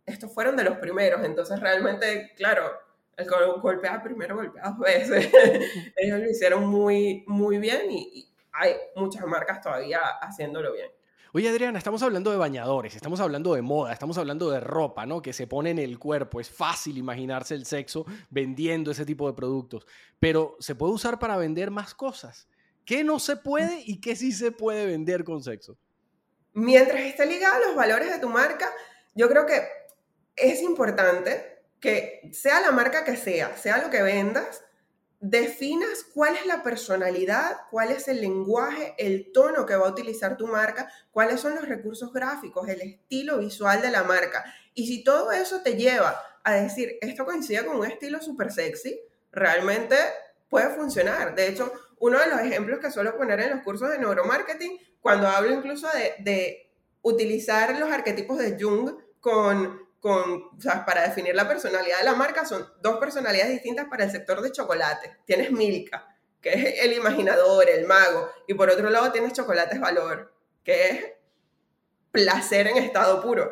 estos 0.05 0.31
fueron 0.31 0.55
de 0.55 0.65
los 0.65 0.77
primeros, 0.77 1.25
entonces 1.25 1.59
realmente, 1.59 2.33
claro, 2.37 2.69
el 3.15 3.27
golpea 3.27 4.03
primero, 4.03 4.35
golpea 4.35 4.69
dos 4.69 4.77
veces. 4.77 5.31
Ellos 5.95 6.19
lo 6.19 6.29
hicieron 6.29 6.67
muy, 6.67 7.23
muy 7.25 7.57
bien 7.57 7.89
y, 7.89 8.29
hay 8.59 8.75
muchas 8.95 9.25
marcas 9.25 9.61
todavía 9.61 9.99
haciéndolo 10.21 10.73
bien. 10.73 10.89
Oye, 11.33 11.49
Adriana, 11.49 11.77
estamos 11.77 12.01
hablando 12.03 12.31
de 12.31 12.37
bañadores, 12.37 12.95
estamos 12.95 13.19
hablando 13.19 13.53
de 13.53 13.61
moda, 13.61 13.91
estamos 13.91 14.17
hablando 14.17 14.49
de 14.49 14.61
ropa, 14.61 15.05
¿no? 15.05 15.21
Que 15.21 15.33
se 15.33 15.45
pone 15.45 15.71
en 15.71 15.79
el 15.79 15.99
cuerpo. 15.99 16.39
Es 16.39 16.49
fácil 16.49 16.97
imaginarse 16.97 17.53
el 17.53 17.65
sexo 17.65 18.05
vendiendo 18.29 18.91
ese 18.91 19.05
tipo 19.05 19.27
de 19.27 19.33
productos, 19.33 19.85
pero 20.19 20.55
se 20.59 20.75
puede 20.75 20.93
usar 20.93 21.19
para 21.19 21.35
vender 21.35 21.69
más 21.69 21.93
cosas. 21.93 22.47
¿Qué 22.85 23.03
no 23.03 23.19
se 23.19 23.35
puede 23.35 23.81
y 23.85 23.99
qué 23.99 24.15
sí 24.15 24.31
se 24.31 24.51
puede 24.51 24.85
vender 24.85 25.25
con 25.25 25.43
sexo? 25.43 25.77
Mientras 26.53 27.01
esté 27.01 27.25
ligado 27.25 27.55
a 27.55 27.67
los 27.67 27.75
valores 27.75 28.09
de 28.09 28.19
tu 28.19 28.29
marca, 28.29 28.71
yo 29.13 29.27
creo 29.27 29.45
que 29.45 29.61
es 30.35 30.61
importante 30.61 31.63
que 31.81 32.29
sea 32.31 32.61
la 32.61 32.71
marca 32.71 33.03
que 33.03 33.17
sea, 33.17 33.55
sea 33.57 33.83
lo 33.83 33.89
que 33.89 34.01
vendas, 34.01 34.63
definas 35.19 36.03
cuál 36.13 36.35
es 36.35 36.45
la 36.45 36.61
personalidad, 36.63 37.57
cuál 37.71 37.91
es 37.91 38.07
el 38.07 38.21
lenguaje, 38.21 38.93
el 38.97 39.31
tono 39.31 39.65
que 39.65 39.75
va 39.75 39.87
a 39.87 39.91
utilizar 39.91 40.37
tu 40.37 40.47
marca, 40.47 40.91
cuáles 41.11 41.39
son 41.39 41.55
los 41.55 41.67
recursos 41.67 42.13
gráficos, 42.13 42.67
el 42.69 42.81
estilo 42.81 43.39
visual 43.39 43.81
de 43.81 43.91
la 43.91 44.03
marca. 44.03 44.43
Y 44.73 44.87
si 44.87 45.03
todo 45.03 45.31
eso 45.31 45.61
te 45.61 45.75
lleva 45.75 46.21
a 46.43 46.53
decir, 46.53 46.97
esto 47.01 47.25
coincide 47.25 47.65
con 47.65 47.77
un 47.77 47.85
estilo 47.85 48.21
súper 48.21 48.51
sexy, 48.51 48.99
realmente 49.31 49.95
puede 50.49 50.69
funcionar. 50.75 51.35
De 51.35 51.47
hecho, 51.47 51.71
uno 51.99 52.19
de 52.19 52.27
los 52.27 52.39
ejemplos 52.41 52.79
que 52.79 52.91
suelo 52.91 53.17
poner 53.17 53.39
en 53.39 53.51
los 53.51 53.63
cursos 53.63 53.89
de 53.89 53.97
neuromarketing, 53.97 54.77
cuando 55.01 55.27
hablo 55.27 55.51
incluso 55.51 55.87
de, 55.89 56.15
de 56.19 56.71
utilizar 57.01 57.77
los 57.79 57.89
arquetipos 57.89 58.37
de 58.37 58.57
Jung 58.59 58.95
con 59.19 59.86
con, 60.07 60.31
o 60.57 60.61
sea, 60.61 60.85
para 60.85 61.01
definir 61.01 61.35
la 61.35 61.49
personalidad 61.49 61.97
de 61.97 62.05
la 62.05 62.15
marca, 62.15 62.45
son 62.45 62.65
dos 62.81 62.97
personalidades 62.97 63.51
distintas 63.51 63.87
para 63.89 64.05
el 64.05 64.11
sector 64.11 64.41
de 64.41 64.53
chocolate. 64.53 65.17
Tienes 65.25 65.51
Milka, 65.51 66.15
que 66.39 66.53
es 66.53 66.85
el 66.85 66.93
imaginador, 66.93 67.69
el 67.69 67.85
mago, 67.85 68.31
y 68.47 68.53
por 68.53 68.69
otro 68.69 68.89
lado 68.89 69.11
tienes 69.11 69.33
Chocolates 69.33 69.81
Valor, 69.81 70.33
que 70.63 70.89
es 70.89 71.05
placer 72.09 72.67
en 72.67 72.77
estado 72.77 73.21
puro. 73.21 73.51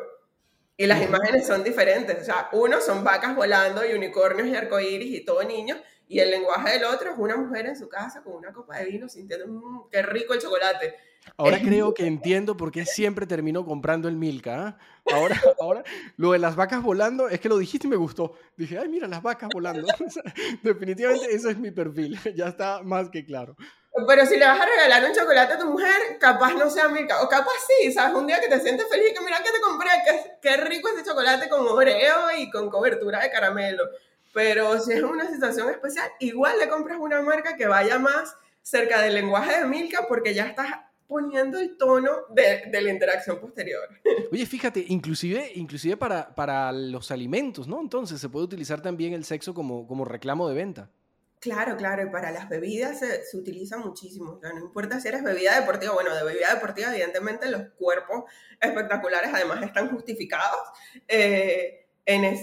Y 0.78 0.86
las 0.86 1.02
imágenes 1.02 1.46
son 1.46 1.62
diferentes. 1.62 2.22
O 2.22 2.24
sea, 2.24 2.48
uno 2.52 2.80
son 2.80 3.04
vacas 3.04 3.36
volando 3.36 3.84
y 3.84 3.92
unicornios 3.92 4.48
y 4.48 4.56
arcoíris 4.56 5.14
y 5.14 5.26
todo 5.26 5.42
niño, 5.44 5.76
y 6.08 6.20
el 6.20 6.30
lenguaje 6.30 6.72
del 6.72 6.84
otro 6.84 7.10
es 7.10 7.18
una 7.18 7.36
mujer 7.36 7.66
en 7.66 7.76
su 7.76 7.88
casa 7.88 8.22
con 8.22 8.34
una 8.34 8.52
copa 8.52 8.78
de 8.78 8.86
vino 8.86 9.08
sintiendo, 9.08 9.46
mmm, 9.48 9.88
qué 9.90 10.02
rico 10.02 10.34
el 10.34 10.40
chocolate. 10.40 10.94
Ahora 11.36 11.58
creo 11.58 11.92
que 11.92 12.06
entiendo 12.06 12.56
por 12.56 12.70
qué 12.70 12.86
siempre 12.86 13.26
termino 13.26 13.64
comprando 13.64 14.08
el 14.08 14.16
Milka. 14.16 14.66
¿ah? 14.68 14.78
Ahora, 15.12 15.40
ahora, 15.60 15.84
lo 16.16 16.32
de 16.32 16.38
las 16.38 16.54
vacas 16.54 16.82
volando, 16.82 17.28
es 17.28 17.40
que 17.40 17.48
lo 17.48 17.58
dijiste 17.58 17.88
y 17.88 17.90
me 17.90 17.96
gustó. 17.96 18.34
Dije, 18.56 18.78
ay, 18.78 18.88
mira, 18.88 19.08
las 19.08 19.22
vacas 19.22 19.48
volando. 19.52 19.86
Definitivamente 20.62 21.34
ese 21.34 21.50
es 21.50 21.58
mi 21.58 21.70
perfil. 21.70 22.18
Ya 22.36 22.48
está 22.48 22.82
más 22.82 23.08
que 23.08 23.24
claro. 23.24 23.56
Pero 24.06 24.26
si 24.26 24.36
le 24.36 24.44
vas 24.44 24.60
a 24.60 24.66
regalar 24.66 25.04
un 25.04 25.16
chocolate 25.16 25.54
a 25.54 25.58
tu 25.58 25.66
mujer, 25.66 26.18
capaz 26.20 26.52
no 26.54 26.68
sea 26.68 26.88
Milka. 26.88 27.22
O 27.22 27.28
capaz 27.28 27.52
sí, 27.66 27.90
¿sabes? 27.92 28.14
Un 28.14 28.26
día 28.26 28.40
que 28.40 28.48
te 28.48 28.60
sientes 28.60 28.86
feliz 28.88 29.10
y 29.10 29.14
que 29.14 29.24
mira 29.24 29.38
que 29.38 29.50
te 29.50 29.60
compré, 29.60 29.88
qué, 30.04 30.38
qué 30.42 30.56
rico 30.58 30.88
ese 30.90 31.04
chocolate 31.08 31.48
con 31.48 31.66
oreo 31.66 32.30
y 32.36 32.50
con 32.50 32.68
cobertura 32.68 33.20
de 33.20 33.30
caramelo. 33.30 33.84
Pero 34.36 34.78
si 34.80 34.92
es 34.92 35.02
una 35.02 35.26
situación 35.30 35.70
especial, 35.70 36.10
igual 36.20 36.58
le 36.58 36.68
compras 36.68 36.98
una 37.00 37.22
marca 37.22 37.56
que 37.56 37.66
vaya 37.66 37.98
más 37.98 38.36
cerca 38.60 39.00
del 39.00 39.14
lenguaje 39.14 39.60
de 39.60 39.66
Milka 39.66 40.04
porque 40.06 40.34
ya 40.34 40.44
estás 40.44 40.66
poniendo 41.08 41.58
el 41.58 41.78
tono 41.78 42.10
de, 42.34 42.64
de, 42.70 42.82
la 42.82 42.90
interacción 42.90 43.40
posterior. 43.40 43.88
Oye, 44.30 44.44
fíjate, 44.44 44.84
inclusive, 44.88 45.52
inclusive 45.54 45.96
para, 45.96 46.34
para, 46.34 46.70
los 46.70 47.10
alimentos, 47.10 47.66
¿no? 47.66 47.80
Entonces 47.80 48.20
se 48.20 48.28
puede 48.28 48.44
utilizar 48.44 48.82
también 48.82 49.14
el 49.14 49.24
sexo 49.24 49.54
como, 49.54 49.86
como 49.86 50.04
reclamo 50.04 50.50
de 50.50 50.54
venta. 50.54 50.90
Claro, 51.40 51.78
claro, 51.78 52.02
y 52.02 52.10
para 52.10 52.30
las 52.30 52.50
bebidas 52.50 52.98
se, 52.98 53.24
se 53.24 53.38
utiliza 53.38 53.78
muchísimo. 53.78 54.38
no 54.42 54.60
importa 54.60 55.00
si 55.00 55.08
eres 55.08 55.24
bebida 55.24 55.58
deportiva, 55.58 55.94
bueno, 55.94 56.14
de 56.14 56.24
bebida 56.24 56.52
deportiva, 56.52 56.90
evidentemente 56.90 57.50
los 57.50 57.70
cuerpos 57.78 58.24
espectaculares 58.60 59.30
además 59.32 59.62
están 59.62 59.88
justificados 59.88 60.60
eh, 61.08 61.86
en, 62.04 62.36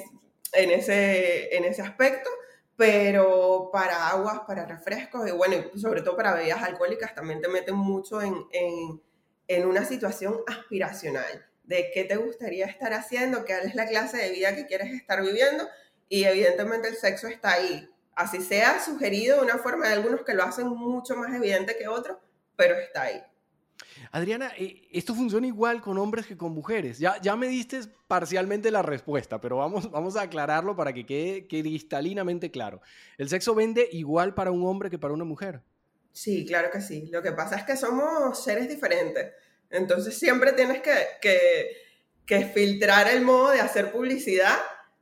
en, 0.53 0.71
ese, 0.71 1.55
en 1.55 1.65
ese 1.65 1.81
aspecto 1.81 2.29
pero 2.75 3.69
para 3.71 4.09
aguas, 4.09 4.41
para 4.47 4.65
refrescos 4.65 5.27
y 5.27 5.31
bueno, 5.31 5.55
sobre 5.75 6.01
todo 6.01 6.15
para 6.15 6.33
bebidas 6.33 6.63
alcohólicas 6.63 7.13
también 7.13 7.41
te 7.41 7.47
meten 7.47 7.75
mucho 7.75 8.21
en, 8.21 8.35
en, 8.51 9.01
en, 9.47 9.67
una 9.67 9.85
situación 9.85 10.39
aspiracional 10.47 11.45
de 11.63 11.91
qué 11.93 12.03
te 12.03 12.15
gustaría 12.15 12.65
estar 12.65 12.93
haciendo, 12.93 13.45
qué 13.45 13.57
es 13.59 13.75
la 13.75 13.87
clase 13.87 14.17
de 14.17 14.31
vida 14.31 14.55
que 14.55 14.65
quieres 14.65 14.91
estar 14.91 15.21
viviendo 15.21 15.67
y 16.09 16.23
evidentemente 16.25 16.87
el 16.87 16.95
sexo 16.95 17.27
está 17.27 17.53
ahí. 17.53 17.89
Así 18.15 18.41
sea 18.41 18.79
sugerido 18.83 19.37
de 19.37 19.43
una 19.43 19.57
forma 19.57 19.87
de 19.87 19.93
algunos 19.93 20.23
que 20.23 20.33
lo 20.33 20.43
hacen 20.43 20.67
mucho 20.67 21.15
más 21.15 21.33
evidente 21.33 21.77
que 21.77 21.87
otros, 21.87 22.17
pero 22.55 22.75
está 22.75 23.03
ahí. 23.03 23.23
Adriana, 24.11 24.51
eh, 24.57 24.87
esto 24.91 25.13
funciona 25.15 25.47
igual 25.47 25.81
con 25.81 25.97
hombres 25.97 26.25
que 26.25 26.37
con 26.37 26.53
mujeres. 26.53 26.99
Ya, 26.99 27.19
ya 27.21 27.35
me 27.35 27.47
diste 27.47 27.81
parcialmente 28.07 28.71
la 28.71 28.81
respuesta, 28.81 29.39
pero 29.41 29.57
vamos, 29.57 29.89
vamos 29.91 30.15
a 30.15 30.21
aclararlo 30.21 30.75
para 30.75 30.93
que 30.93 31.05
quede, 31.05 31.47
cristalinamente 31.47 32.51
claro. 32.51 32.81
¿El 33.17 33.29
sexo 33.29 33.55
vende 33.55 33.89
igual 33.91 34.33
para 34.33 34.51
un 34.51 34.65
hombre 34.65 34.89
que 34.89 34.99
para 34.99 35.13
una 35.13 35.25
mujer? 35.25 35.61
Sí, 36.11 36.45
claro 36.45 36.69
que 36.71 36.81
sí. 36.81 37.07
Lo 37.11 37.21
que 37.21 37.31
pasa 37.31 37.55
es 37.55 37.63
que 37.63 37.75
somos 37.75 38.43
seres 38.43 38.69
diferentes. 38.69 39.33
Entonces 39.69 40.17
siempre 40.17 40.53
tienes 40.53 40.81
que, 40.81 40.93
que, 41.21 41.77
que 42.25 42.45
filtrar 42.45 43.07
el 43.07 43.21
modo 43.21 43.49
de 43.49 43.61
hacer 43.61 43.91
publicidad 43.91 44.57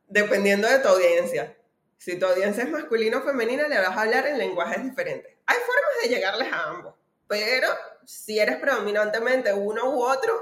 dependiendo 0.07 0.67
de 0.67 0.79
tu 0.79 0.88
audiencia. 0.88 1.57
Si 1.98 2.17
tu 2.17 2.25
audiencia 2.25 2.63
es 2.63 2.69
masculina 2.69 3.19
o 3.19 3.21
femenina, 3.21 3.67
le 3.67 3.77
vas 3.77 3.95
a 3.95 4.01
hablar 4.01 4.25
en 4.25 4.38
lenguajes 4.38 4.83
diferentes. 4.83 5.33
Hay 5.45 5.57
formas 5.57 6.01
de 6.01 6.10
llegarles 6.10 6.51
a 6.51 6.69
ambos, 6.71 6.95
pero 7.32 7.70
si 8.04 8.40
eres 8.40 8.58
predominantemente 8.58 9.54
uno 9.54 9.90
u 9.90 10.04
otro, 10.04 10.34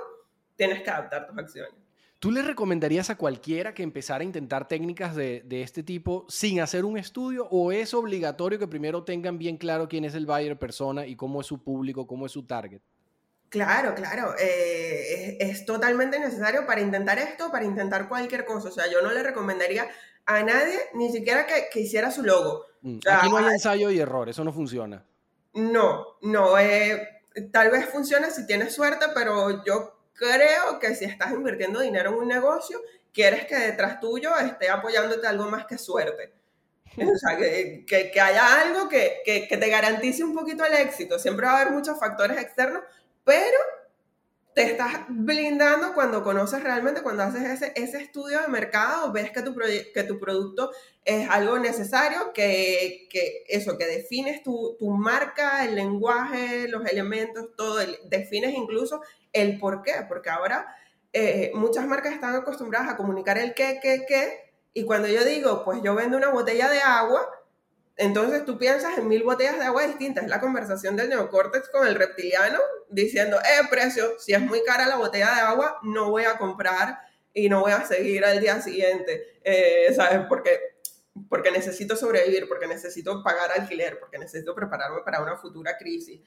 tienes 0.55 0.81
que 0.81 0.89
adaptar 0.89 1.27
tus 1.27 1.37
acciones. 1.37 1.71
¿Tú 2.17 2.31
le 2.31 2.41
recomendarías 2.41 3.11
a 3.11 3.15
cualquiera 3.15 3.75
que 3.75 3.83
empezara 3.83 4.21
a 4.21 4.25
intentar 4.25 4.67
técnicas 4.67 5.15
de, 5.15 5.43
de, 5.45 5.61
este 5.61 5.83
tipo 5.83 6.25
sin 6.29 6.61
hacer 6.61 6.85
un 6.85 6.97
estudio 6.97 7.47
o 7.51 7.71
es 7.71 7.93
obligatorio 7.93 8.57
que 8.57 8.67
primero 8.67 9.03
tengan 9.03 9.37
bien 9.37 9.57
claro 9.57 9.87
quién 9.87 10.03
es 10.03 10.15
el 10.15 10.25
buyer 10.25 10.57
persona 10.57 11.05
y 11.05 11.15
cómo 11.15 11.41
es 11.41 11.47
su 11.47 11.63
público, 11.63 12.07
cómo 12.07 12.25
es 12.25 12.31
su 12.31 12.43
target? 12.47 12.81
Claro, 13.49 13.93
claro. 13.93 14.33
Eh, 14.39 15.37
es, 15.39 15.59
es, 15.59 15.65
totalmente 15.67 16.19
necesario 16.19 16.65
para 16.65 16.81
intentar 16.81 17.19
esto, 17.19 17.51
para 17.51 17.65
intentar 17.65 18.09
cualquier 18.09 18.45
cosa. 18.45 18.69
O 18.69 18.71
sea, 18.71 18.91
yo 18.91 19.03
no 19.03 19.11
le 19.11 19.21
recomendaría 19.21 19.87
a 20.25 20.41
nadie 20.41 20.79
ni 20.95 21.11
siquiera 21.11 21.45
que, 21.45 21.67
que 21.71 21.81
hiciera 21.81 22.09
su 22.09 22.23
logo. 22.23 22.65
Mm, 22.81 22.97
o 22.97 23.01
sea, 23.03 23.19
aquí 23.19 23.29
no 23.29 23.37
hay 23.37 23.45
ensayo 23.45 23.91
y 23.91 23.99
error, 23.99 24.27
eso 24.27 24.43
no 24.43 24.51
funciona. 24.51 25.05
No, 25.59 26.17
no. 26.21 26.57
Eh, 26.57 27.21
tal 27.51 27.71
vez 27.71 27.85
funcione 27.89 28.31
si 28.31 28.45
tienes 28.45 28.73
suerte, 28.73 29.07
pero 29.13 29.63
yo 29.65 29.99
creo 30.13 30.79
que 30.79 30.95
si 30.95 31.05
estás 31.05 31.31
invirtiendo 31.31 31.81
dinero 31.81 32.11
en 32.11 32.15
un 32.15 32.27
negocio, 32.27 32.81
quieres 33.13 33.45
que 33.45 33.55
detrás 33.55 33.99
tuyo 33.99 34.37
esté 34.37 34.69
apoyándote 34.69 35.27
algo 35.27 35.49
más 35.49 35.65
que 35.65 35.77
suerte. 35.77 36.33
O 36.97 37.17
sea, 37.17 37.37
que, 37.37 37.85
que, 37.87 38.11
que 38.11 38.21
haya 38.21 38.61
algo 38.61 38.89
que, 38.89 39.21
que, 39.23 39.57
te 39.57 39.69
garantice 39.69 40.23
un 40.23 40.33
poquito 40.33 40.65
el 40.65 40.73
éxito. 40.73 41.19
Siempre 41.19 41.45
va 41.45 41.53
a 41.53 41.61
haber 41.61 41.73
muchos 41.73 41.99
factores 41.99 42.37
externos, 42.37 42.81
pero 43.23 43.57
te 44.59 44.65
estás 44.65 45.05
blindando 45.07 45.93
cuando 45.93 46.21
conoces 46.21 46.61
realmente, 46.61 47.01
cuando 47.01 47.23
haces 47.23 47.43
ese, 47.43 47.71
ese 47.77 48.01
estudio 48.01 48.41
de 48.41 48.49
mercado, 48.49 49.09
ves 49.13 49.31
que 49.31 49.41
tu, 49.41 49.55
que 49.55 50.03
tu 50.03 50.19
producto 50.19 50.71
es 51.05 51.29
algo 51.29 51.57
necesario, 51.59 52.33
que, 52.33 53.07
que 53.09 53.45
eso, 53.47 53.77
que 53.77 53.85
defines 53.85 54.43
tu, 54.43 54.75
tu, 54.77 54.89
marca, 54.89 55.63
el 55.63 55.75
lenguaje, 55.75 56.67
los 56.67 56.85
elementos, 56.91 57.55
todo, 57.55 57.79
el, 57.79 57.97
defines 58.09 58.53
incluso 58.53 59.01
el 59.31 59.57
por 59.59 59.81
qué, 59.81 59.93
porque 60.09 60.29
ahora 60.29 60.67
eh, 61.13 61.53
muchas 61.55 61.87
marcas 61.87 62.11
están 62.11 62.35
acostumbradas 62.35 62.89
a 62.89 62.97
comunicar 62.97 63.37
el 63.37 63.53
qué, 63.53 63.79
qué, 63.81 64.03
qué, 64.05 64.51
y 64.73 64.83
cuando 64.83 65.07
yo 65.07 65.23
digo, 65.23 65.63
pues 65.63 65.81
yo 65.83 65.95
vendo 65.95 66.17
una 66.17 66.31
botella 66.31 66.67
de 66.67 66.81
agua, 66.81 67.25
entonces 67.99 68.45
tú 68.45 68.57
piensas 68.57 68.97
en 68.97 69.09
mil 69.09 69.23
botellas 69.23 69.59
de 69.59 69.65
agua 69.65 69.85
distintas. 69.85 70.23
Es 70.23 70.29
la 70.29 70.39
conversación 70.39 70.95
del 70.95 71.09
neocórtex 71.09 71.67
con 71.67 71.85
el 71.85 71.95
reptiliano 71.95 72.57
diciendo, 72.89 73.37
eh, 73.41 73.67
precio, 73.69 74.17
si 74.17 74.33
es 74.33 74.39
muy 74.39 74.63
cara 74.63 74.87
la 74.87 74.95
botella 74.95 75.35
de 75.35 75.41
agua, 75.41 75.79
no 75.83 76.09
voy 76.09 76.23
a 76.23 76.37
comprar 76.37 76.97
y 77.33 77.49
no 77.49 77.59
voy 77.59 77.73
a 77.73 77.83
seguir 77.83 78.23
al 78.23 78.39
día 78.39 78.61
siguiente, 78.61 79.41
eh, 79.43 79.93
¿sabes? 79.93 80.21
Porque, 80.29 80.77
porque 81.27 81.51
necesito 81.51 81.97
sobrevivir, 81.97 82.47
porque 82.47 82.67
necesito 82.67 83.21
pagar 83.21 83.51
alquiler, 83.51 83.99
porque 83.99 84.17
necesito 84.17 84.55
prepararme 84.55 85.01
para 85.03 85.21
una 85.21 85.35
futura 85.35 85.77
crisis. 85.77 86.21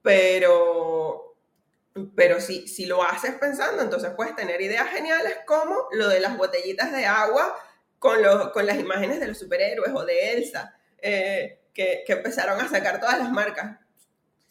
Pero, 0.00 1.36
pero 2.16 2.40
si, 2.40 2.66
si 2.68 2.86
lo 2.86 3.02
haces 3.02 3.34
pensando, 3.34 3.82
entonces 3.82 4.12
puedes 4.16 4.34
tener 4.34 4.62
ideas 4.62 4.88
geniales 4.88 5.36
como 5.46 5.88
lo 5.92 6.08
de 6.08 6.20
las 6.20 6.38
botellitas 6.38 6.90
de 6.90 7.04
agua 7.04 7.54
con, 7.98 8.22
lo, 8.22 8.50
con 8.50 8.64
las 8.64 8.78
imágenes 8.78 9.20
de 9.20 9.28
los 9.28 9.36
superhéroes 9.36 9.92
o 9.94 10.06
de 10.06 10.32
Elsa 10.32 10.74
eh, 11.00 11.60
que, 11.72 12.04
empezaron 12.08 12.60
a 12.60 12.68
sacar 12.68 13.00
todas 13.00 13.18
las 13.18 13.30
marcas. 13.30 13.78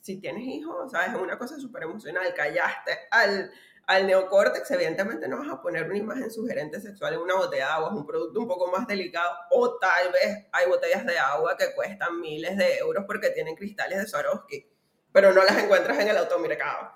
Si 0.02 0.18
tienes 0.18 0.44
hijos, 0.44 0.92
¿sabes? 0.92 1.10
Es 1.10 1.16
una 1.16 1.38
cosa 1.38 1.60
súper 1.60 1.84
emocional. 1.84 2.34
Callaste 2.34 2.98
al, 3.12 3.52
al 3.88 4.06
neocórtex, 4.06 4.70
evidentemente 4.72 5.28
no 5.28 5.38
vas 5.38 5.50
a 5.50 5.62
poner 5.62 5.86
una 5.86 5.98
imagen 5.98 6.30
sugerente 6.30 6.80
sexual 6.82 7.14
en 7.14 7.22
una 7.22 7.36
botella 7.36 7.66
de 7.66 7.72
agua, 7.72 7.90
es 7.90 7.96
un 7.96 8.06
producto 8.06 8.40
un 8.40 8.48
poco 8.48 8.70
más 8.70 8.86
delicado, 8.86 9.32
o 9.52 9.78
tal 9.78 10.12
vez 10.12 10.46
hay 10.52 10.68
botellas 10.68 11.06
de 11.06 11.18
agua 11.18 11.56
que 11.58 11.74
cuestan 11.74 12.20
miles 12.20 12.58
de 12.58 12.78
euros 12.78 13.06
porque 13.08 13.30
tienen 13.30 13.56
cristales 13.56 14.00
de 14.00 14.08
Swarovski, 14.08 14.68
pero 15.12 15.34
no 15.34 15.42
las 15.44 15.58
encuentras 15.58 16.00
en 16.00 16.10
el 16.10 16.18
automercado. 16.18 16.92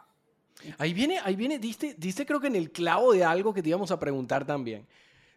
Ahí 0.77 0.93
viene, 0.93 1.19
ahí 1.23 1.35
viene, 1.35 1.59
diste, 1.59 1.95
diste 1.97 2.25
creo 2.25 2.39
que 2.39 2.47
en 2.47 2.57
el 2.57 2.71
clavo 2.71 3.13
de 3.13 3.23
algo 3.23 3.53
que 3.53 3.63
te 3.63 3.69
íbamos 3.69 3.91
a 3.91 3.99
preguntar 3.99 4.45
también. 4.45 4.85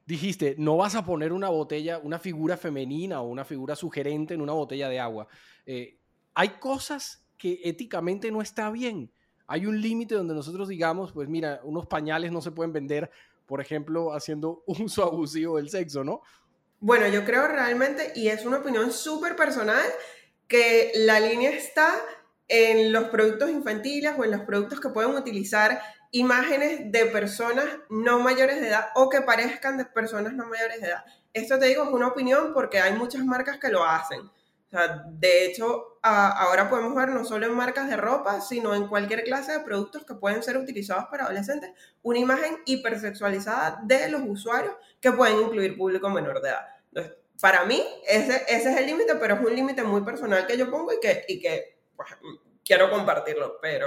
Dijiste, 0.06 0.54
no 0.58 0.76
vas 0.76 0.94
a 0.94 1.04
poner 1.04 1.32
una 1.32 1.48
botella, 1.48 1.98
una 1.98 2.18
figura 2.18 2.56
femenina 2.56 3.22
o 3.22 3.28
una 3.28 3.44
figura 3.44 3.74
sugerente 3.74 4.34
en 4.34 4.42
una 4.42 4.52
botella 4.52 4.88
de 4.88 5.00
agua. 5.00 5.28
Eh, 5.64 5.98
hay 6.34 6.50
cosas 6.60 7.26
que 7.38 7.60
éticamente 7.64 8.30
no 8.30 8.42
está 8.42 8.70
bien. 8.70 9.10
Hay 9.46 9.66
un 9.66 9.80
límite 9.80 10.14
donde 10.14 10.34
nosotros 10.34 10.68
digamos, 10.68 11.12
pues 11.12 11.28
mira, 11.28 11.60
unos 11.64 11.86
pañales 11.86 12.32
no 12.32 12.40
se 12.40 12.50
pueden 12.50 12.72
vender, 12.72 13.10
por 13.46 13.60
ejemplo, 13.60 14.12
haciendo 14.12 14.62
uso 14.66 15.04
abusivo 15.04 15.56
del 15.56 15.70
sexo, 15.70 16.04
¿no? 16.04 16.22
Bueno, 16.80 17.08
yo 17.08 17.24
creo 17.24 17.48
realmente, 17.48 18.12
y 18.14 18.28
es 18.28 18.44
una 18.44 18.58
opinión 18.58 18.92
súper 18.92 19.36
personal, 19.36 19.86
que 20.48 20.92
la 20.96 21.18
línea 21.18 21.50
está 21.50 21.94
en 22.48 22.92
los 22.92 23.04
productos 23.04 23.50
infantiles 23.50 24.12
o 24.18 24.24
en 24.24 24.32
los 24.32 24.42
productos 24.42 24.80
que 24.80 24.90
pueden 24.90 25.12
utilizar 25.12 25.80
imágenes 26.10 26.92
de 26.92 27.06
personas 27.06 27.66
no 27.90 28.20
mayores 28.20 28.60
de 28.60 28.68
edad 28.68 28.86
o 28.94 29.08
que 29.08 29.22
parezcan 29.22 29.76
de 29.78 29.84
personas 29.84 30.34
no 30.34 30.46
mayores 30.46 30.80
de 30.80 30.88
edad. 30.88 31.04
Esto 31.32 31.58
te 31.58 31.66
digo 31.66 31.84
es 31.84 31.90
una 31.90 32.08
opinión 32.08 32.52
porque 32.54 32.78
hay 32.78 32.92
muchas 32.92 33.24
marcas 33.24 33.58
que 33.58 33.68
lo 33.68 33.84
hacen. 33.84 34.20
O 34.20 34.70
sea, 34.70 35.04
de 35.08 35.46
hecho, 35.46 35.98
ahora 36.02 36.68
podemos 36.68 36.94
ver 36.94 37.08
no 37.08 37.24
solo 37.24 37.46
en 37.46 37.54
marcas 37.54 37.88
de 37.88 37.96
ropa, 37.96 38.40
sino 38.40 38.74
en 38.74 38.88
cualquier 38.88 39.24
clase 39.24 39.52
de 39.52 39.60
productos 39.60 40.04
que 40.04 40.14
pueden 40.14 40.42
ser 40.42 40.56
utilizados 40.56 41.06
para 41.10 41.24
adolescentes, 41.24 41.70
una 42.02 42.18
imagen 42.18 42.58
hipersexualizada 42.64 43.80
de 43.84 44.08
los 44.10 44.22
usuarios 44.24 44.74
que 45.00 45.12
pueden 45.12 45.40
incluir 45.40 45.76
público 45.76 46.10
menor 46.10 46.42
de 46.42 46.48
edad. 46.50 46.66
Entonces, 46.88 47.16
para 47.40 47.64
mí, 47.64 47.84
ese, 48.06 48.42
ese 48.48 48.70
es 48.72 48.76
el 48.76 48.86
límite, 48.86 49.14
pero 49.16 49.34
es 49.34 49.40
un 49.40 49.54
límite 49.54 49.82
muy 49.82 50.02
personal 50.02 50.46
que 50.46 50.56
yo 50.56 50.70
pongo 50.70 50.92
y 50.92 51.00
que, 51.00 51.24
y 51.28 51.40
que 51.40 51.73
pues, 51.96 52.08
quiero 52.64 52.90
compartirlo, 52.90 53.58
pero... 53.60 53.86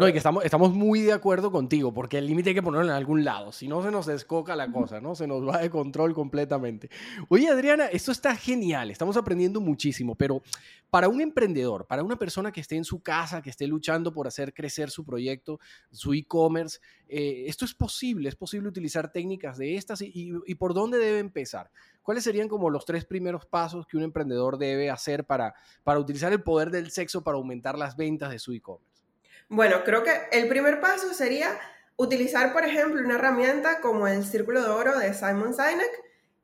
No, 0.00 0.08
y 0.08 0.12
que 0.12 0.18
estamos, 0.18 0.44
estamos 0.44 0.72
muy 0.72 1.02
de 1.02 1.12
acuerdo 1.12 1.52
contigo, 1.52 1.92
porque 1.92 2.18
el 2.18 2.26
límite 2.26 2.50
hay 2.50 2.54
que 2.54 2.62
ponerlo 2.62 2.86
en 2.86 2.92
algún 2.92 3.24
lado, 3.24 3.52
si 3.52 3.68
no 3.68 3.82
se 3.82 3.90
nos 3.90 4.06
descoca 4.06 4.56
la 4.56 4.72
cosa, 4.72 5.00
¿no? 5.00 5.14
Se 5.14 5.26
nos 5.26 5.46
va 5.46 5.58
de 5.58 5.70
control 5.70 6.14
completamente. 6.14 6.88
Oye, 7.28 7.48
Adriana, 7.48 7.86
esto 7.86 8.12
está 8.12 8.34
genial, 8.34 8.90
estamos 8.90 9.16
aprendiendo 9.16 9.60
muchísimo, 9.60 10.14
pero 10.14 10.42
para 10.90 11.08
un 11.08 11.20
emprendedor, 11.20 11.86
para 11.86 12.02
una 12.02 12.16
persona 12.16 12.50
que 12.50 12.60
esté 12.60 12.76
en 12.76 12.84
su 12.84 13.02
casa, 13.02 13.42
que 13.42 13.50
esté 13.50 13.66
luchando 13.66 14.12
por 14.12 14.26
hacer 14.26 14.54
crecer 14.54 14.90
su 14.90 15.04
proyecto, 15.04 15.60
su 15.90 16.14
e-commerce, 16.14 16.78
eh, 17.08 17.44
esto 17.46 17.64
es 17.64 17.74
posible, 17.74 18.28
es 18.28 18.36
posible 18.36 18.68
utilizar 18.68 19.12
técnicas 19.12 19.58
de 19.58 19.76
estas 19.76 20.00
y, 20.02 20.32
y 20.44 20.54
por 20.56 20.74
dónde 20.74 20.98
debe 20.98 21.18
empezar. 21.18 21.70
¿Cuáles 22.02 22.24
serían 22.24 22.48
como 22.48 22.70
los 22.70 22.84
tres 22.84 23.04
primeros 23.04 23.46
pasos 23.46 23.86
que 23.86 23.96
un 23.96 24.04
emprendedor 24.04 24.58
debe 24.58 24.90
hacer 24.90 25.24
para, 25.24 25.54
para 25.82 25.98
utilizar 25.98 26.32
el 26.32 26.42
poder 26.42 26.70
del 26.70 26.90
sexo 26.90 27.24
para 27.24 27.36
aumentar 27.36 27.76
las 27.76 27.96
ventas 27.96 28.30
de 28.30 28.38
su 28.38 28.52
e-commerce? 28.52 29.02
Bueno, 29.48 29.82
creo 29.84 30.02
que 30.02 30.12
el 30.32 30.48
primer 30.48 30.80
paso 30.80 31.12
sería 31.14 31.58
utilizar, 31.96 32.52
por 32.52 32.64
ejemplo, 32.64 33.00
una 33.00 33.14
herramienta 33.14 33.80
como 33.80 34.06
el 34.06 34.24
Círculo 34.24 34.62
de 34.62 34.68
Oro 34.68 34.98
de 34.98 35.14
Simon 35.14 35.54
Sinek 35.54 35.90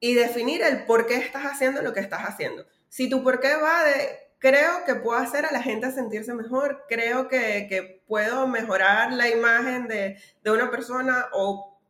y 0.01 0.15
definir 0.15 0.63
el 0.63 0.85
por 0.85 1.07
qué 1.07 1.17
estás 1.17 1.45
haciendo 1.45 1.83
lo 1.83 1.93
que 1.93 2.01
estás 2.01 2.23
haciendo. 2.23 2.67
Si 2.89 3.09
tu 3.09 3.23
por 3.23 3.41
qué 3.41 3.55
va 3.55 3.85
de 3.85 4.22
creo 4.43 4.85
que 4.85 4.97
puedo 4.97 5.17
hacer 5.17 5.47
a 5.47 5.53
la 5.53 5.63
gente 5.63 5.93
sentirse 5.93 6.35
mejor, 6.35 6.85
creo 6.89 7.29
que, 7.29 7.67
que 7.69 8.03
puedo 8.09 8.49
mejorar 8.49 9.13
la 9.13 9.29
imagen 9.29 9.87
de, 9.87 10.21
de, 10.43 10.51
una 10.51 10.69
persona 10.69 11.29
o 11.33 11.81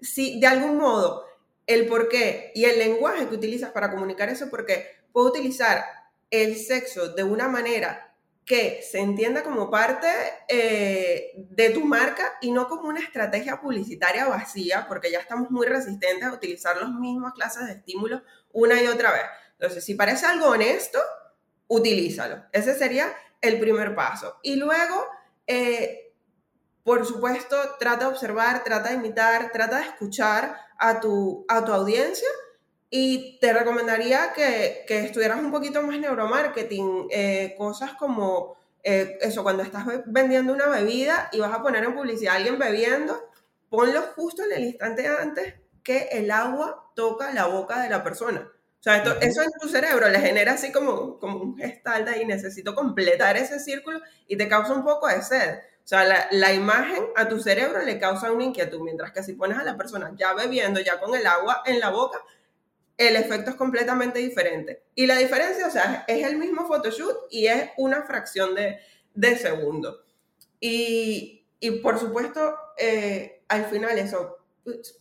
si 0.00 0.40
de 0.40 0.48
algún 0.48 0.76
modo 0.76 1.24
el 1.68 1.86
por 1.86 2.08
qué 2.08 2.50
y 2.56 2.64
el 2.64 2.80
lenguaje 2.80 3.28
que 3.28 3.34
utilizas 3.36 3.70
para 3.70 3.92
comunicar 3.92 4.28
eso 4.28 4.50
porque 4.50 4.86
puedo 5.12 5.28
utilizar 5.28 5.84
el 6.30 6.56
sexo 6.56 7.14
de 7.14 7.22
una 7.22 7.46
manera 7.46 8.12
que 8.44 8.82
se 8.82 8.98
entienda 8.98 9.44
como 9.44 9.70
parte 9.70 10.08
eh, 10.48 11.30
de 11.36 11.70
tu 11.70 11.84
marca 11.84 12.38
y 12.40 12.50
no 12.50 12.66
como 12.66 12.88
una 12.88 12.98
estrategia 12.98 13.60
publicitaria 13.60 14.26
vacía, 14.26 14.86
porque 14.88 15.12
ya 15.12 15.20
estamos 15.20 15.52
muy 15.52 15.68
resistentes 15.68 16.24
a 16.24 16.32
utilizar 16.32 16.76
las 16.76 16.90
mismas 16.90 17.34
clases 17.34 17.66
de 17.68 17.74
estímulos 17.74 18.22
una 18.50 18.82
y 18.82 18.88
otra 18.88 19.12
vez. 19.12 19.22
Entonces, 19.52 19.84
si 19.84 19.94
parece 19.94 20.26
algo 20.26 20.46
honesto, 20.48 20.98
utilízalo. 21.70 22.44
Ese 22.52 22.74
sería 22.74 23.06
el 23.40 23.58
primer 23.60 23.94
paso. 23.94 24.38
Y 24.42 24.56
luego, 24.56 25.06
eh, 25.46 26.12
por 26.82 27.06
supuesto, 27.06 27.56
trata 27.78 28.06
de 28.06 28.10
observar, 28.10 28.64
trata 28.64 28.90
de 28.90 28.96
imitar, 28.96 29.50
trata 29.52 29.78
de 29.78 29.84
escuchar 29.84 30.56
a 30.78 31.00
tu, 31.00 31.46
a 31.48 31.64
tu 31.64 31.72
audiencia 31.72 32.28
y 32.90 33.38
te 33.38 33.52
recomendaría 33.52 34.32
que, 34.34 34.84
que 34.86 35.04
estudiaras 35.04 35.38
un 35.38 35.52
poquito 35.52 35.80
más 35.82 35.96
neuromarketing, 35.98 37.06
eh, 37.10 37.54
cosas 37.56 37.94
como 37.94 38.56
eh, 38.82 39.18
eso, 39.20 39.44
cuando 39.44 39.62
estás 39.62 39.86
vendiendo 40.06 40.52
una 40.52 40.66
bebida 40.66 41.28
y 41.32 41.38
vas 41.38 41.54
a 41.54 41.62
poner 41.62 41.84
en 41.84 41.94
publicidad 41.94 42.34
a 42.34 42.36
alguien 42.38 42.58
bebiendo, 42.58 43.30
ponlo 43.68 44.02
justo 44.16 44.42
en 44.42 44.52
el 44.52 44.64
instante 44.64 45.06
antes 45.06 45.54
que 45.84 46.08
el 46.10 46.32
agua 46.32 46.90
toca 46.96 47.32
la 47.32 47.46
boca 47.46 47.80
de 47.80 47.90
la 47.90 48.02
persona. 48.02 48.50
O 48.80 48.82
sea, 48.82 48.96
esto, 48.96 49.20
eso 49.20 49.42
en 49.42 49.50
tu 49.60 49.68
cerebro 49.68 50.08
le 50.08 50.18
genera 50.20 50.54
así 50.54 50.72
como, 50.72 51.18
como 51.18 51.38
un 51.38 51.58
gestal 51.58 52.06
de 52.06 52.12
ahí, 52.12 52.24
necesito 52.24 52.74
completar 52.74 53.36
ese 53.36 53.60
círculo 53.60 54.00
y 54.26 54.38
te 54.38 54.48
causa 54.48 54.72
un 54.72 54.82
poco 54.82 55.06
de 55.06 55.20
sed. 55.20 55.58
O 55.84 55.88
sea, 55.90 56.28
la, 56.30 56.54
imagen 56.54 57.04
a 57.14 57.28
tu 57.28 57.40
cerebro 57.40 57.82
le 57.82 57.98
causa 57.98 58.32
una 58.32 58.44
inquietud, 58.44 58.80
mientras 58.80 59.12
que 59.12 59.22
si 59.22 59.34
pones 59.34 59.58
a 59.58 59.64
la 59.64 59.76
persona 59.76 60.12
ya 60.16 60.32
bebiendo, 60.32 60.80
ya 60.80 60.98
con 60.98 61.14
el 61.14 61.26
agua 61.26 61.62
en 61.66 61.78
la 61.78 61.90
boca, 61.90 62.22
el 62.96 63.16
efecto 63.16 63.50
es 63.50 63.56
completamente 63.56 64.18
diferente. 64.18 64.82
Y 64.94 65.06
la 65.06 65.16
diferencia, 65.16 65.66
o 65.66 65.70
sea, 65.70 66.04
es 66.08 66.26
el 66.26 66.38
mismo 66.38 66.66
photoshoot 66.66 67.26
y 67.30 67.48
es 67.48 67.70
una 67.76 68.02
fracción 68.04 68.54
de, 68.54 68.78
de 69.14 69.36
segundo. 69.36 70.04
Y, 70.58 71.44
y, 71.58 71.70
por 71.80 71.98
supuesto, 71.98 72.56
eh, 72.78 73.42
al 73.48 73.66
final 73.66 73.98
eso, 73.98 74.38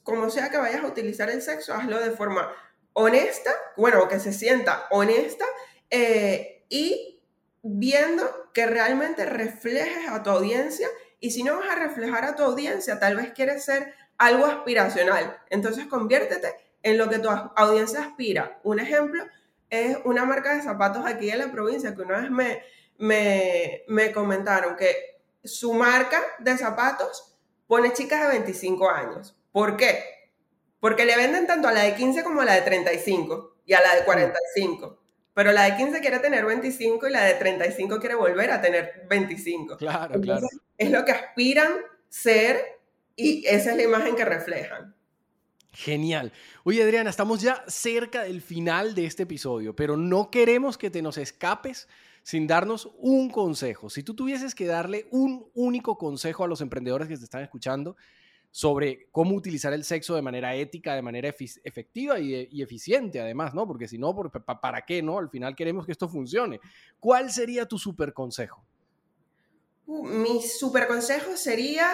como 0.03 0.29
sea 0.29 0.49
que 0.49 0.57
vayas 0.57 0.83
a 0.83 0.87
utilizar 0.87 1.29
el 1.29 1.41
sexo, 1.41 1.73
hazlo 1.73 1.99
de 1.99 2.11
forma 2.11 2.51
honesta, 2.99 3.51
bueno, 3.77 4.09
que 4.09 4.19
se 4.19 4.33
sienta 4.33 4.87
honesta 4.91 5.45
eh, 5.89 6.65
y 6.67 7.21
viendo 7.63 8.51
que 8.53 8.65
realmente 8.65 9.25
reflejes 9.25 10.09
a 10.09 10.21
tu 10.21 10.29
audiencia 10.29 10.89
y 11.21 11.31
si 11.31 11.43
no 11.43 11.57
vas 11.57 11.69
a 11.69 11.75
reflejar 11.75 12.25
a 12.25 12.35
tu 12.35 12.43
audiencia, 12.43 12.99
tal 12.99 13.15
vez 13.15 13.31
quieres 13.31 13.63
ser 13.63 13.93
algo 14.17 14.45
aspiracional. 14.45 15.37
Entonces 15.49 15.85
conviértete 15.85 16.53
en 16.83 16.97
lo 16.97 17.09
que 17.09 17.19
tu 17.19 17.29
audiencia 17.29 18.01
aspira. 18.01 18.59
Un 18.63 18.81
ejemplo 18.81 19.23
es 19.69 19.97
una 20.03 20.25
marca 20.25 20.55
de 20.55 20.61
zapatos 20.61 21.05
aquí 21.05 21.29
en 21.29 21.39
la 21.39 21.51
provincia 21.53 21.95
que 21.95 22.01
una 22.01 22.19
vez 22.19 22.31
me, 22.31 22.63
me, 22.97 23.83
me 23.87 24.11
comentaron 24.11 24.75
que 24.75 25.21
su 25.41 25.73
marca 25.73 26.21
de 26.39 26.57
zapatos 26.57 27.37
pone 27.65 27.93
chicas 27.93 28.23
de 28.23 28.39
25 28.39 28.89
años. 28.89 29.37
¿Por 29.53 29.77
qué? 29.77 30.18
Porque 30.79 31.05
le 31.05 31.15
venden 31.17 31.47
tanto 31.47 31.67
a 31.67 31.71
la 31.71 31.83
de 31.83 31.95
15 31.95 32.23
como 32.23 32.41
a 32.41 32.45
la 32.45 32.53
de 32.53 32.61
35 32.61 33.57
y 33.65 33.73
a 33.73 33.81
la 33.81 33.95
de 33.95 34.03
45. 34.05 34.99
Pero 35.33 35.51
la 35.51 35.63
de 35.63 35.77
15 35.77 36.01
quiere 36.01 36.19
tener 36.19 36.45
25 36.45 37.07
y 37.07 37.11
la 37.11 37.23
de 37.23 37.33
35 37.35 37.99
quiere 37.99 38.15
volver 38.15 38.51
a 38.51 38.61
tener 38.61 39.05
25. 39.09 39.77
Claro, 39.77 40.19
claro. 40.19 40.47
Es 40.77 40.91
lo 40.91 41.05
que 41.05 41.11
aspiran 41.11 41.73
ser 42.09 42.79
y 43.15 43.45
esa 43.45 43.71
es 43.71 43.77
la 43.77 43.83
imagen 43.83 44.15
que 44.15 44.25
reflejan. 44.25 44.95
Genial. 45.71 46.33
Oye, 46.63 46.83
Adriana, 46.83 47.09
estamos 47.09 47.41
ya 47.41 47.63
cerca 47.67 48.23
del 48.23 48.41
final 48.41 48.95
de 48.95 49.05
este 49.05 49.23
episodio, 49.23 49.75
pero 49.75 49.97
no 49.97 50.31
queremos 50.31 50.77
que 50.77 50.89
te 50.89 51.01
nos 51.01 51.17
escapes 51.17 51.87
sin 52.23 52.47
darnos 52.47 52.89
un 52.97 53.29
consejo. 53.29 53.89
Si 53.89 54.03
tú 54.03 54.13
tuvieses 54.15 54.55
que 54.55 54.65
darle 54.65 55.07
un 55.11 55.49
único 55.53 55.97
consejo 55.97 56.43
a 56.43 56.47
los 56.47 56.61
emprendedores 56.61 57.07
que 57.07 57.17
te 57.17 57.23
están 57.23 57.43
escuchando, 57.43 57.95
sobre 58.51 59.07
cómo 59.11 59.35
utilizar 59.35 59.73
el 59.73 59.83
sexo 59.83 60.15
de 60.15 60.21
manera 60.21 60.55
ética, 60.55 60.95
de 60.95 61.01
manera 61.01 61.29
efectiva 61.29 62.19
y, 62.19 62.61
eficiente, 62.61 63.19
además, 63.19 63.53
¿no? 63.53 63.67
Porque 63.67 63.87
si 63.87 63.97
no, 63.97 64.15
¿para 64.61 64.81
qué, 64.85 65.01
no? 65.01 65.19
Al 65.19 65.29
final 65.29 65.55
queremos 65.55 65.85
que 65.85 65.91
esto 65.91 66.09
funcione. 66.09 66.59
¿Cuál 66.99 67.31
sería 67.31 67.67
tu 67.67 67.77
super 67.77 68.13
consejo? 68.13 68.63
Uh, 69.85 70.03
mi 70.03 70.41
super 70.41 70.87
consejo 70.87 71.37
sería, 71.37 71.87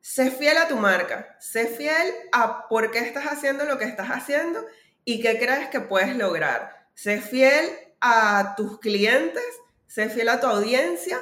sé 0.00 0.30
fiel 0.30 0.56
a 0.58 0.68
tu 0.68 0.76
marca, 0.76 1.36
sé 1.40 1.66
fiel 1.66 2.12
a 2.32 2.68
por 2.68 2.90
qué 2.90 3.00
estás 3.00 3.26
haciendo 3.26 3.64
lo 3.64 3.78
que 3.78 3.84
estás 3.84 4.08
haciendo 4.08 4.64
y 5.04 5.20
qué 5.20 5.38
crees 5.38 5.68
que 5.68 5.80
puedes 5.80 6.16
lograr. 6.16 6.88
Sé 6.94 7.20
fiel 7.20 7.64
a 8.00 8.54
tus 8.56 8.80
clientes, 8.80 9.44
sé 9.86 10.08
fiel 10.08 10.30
a 10.30 10.40
tu 10.40 10.46
audiencia 10.46 11.18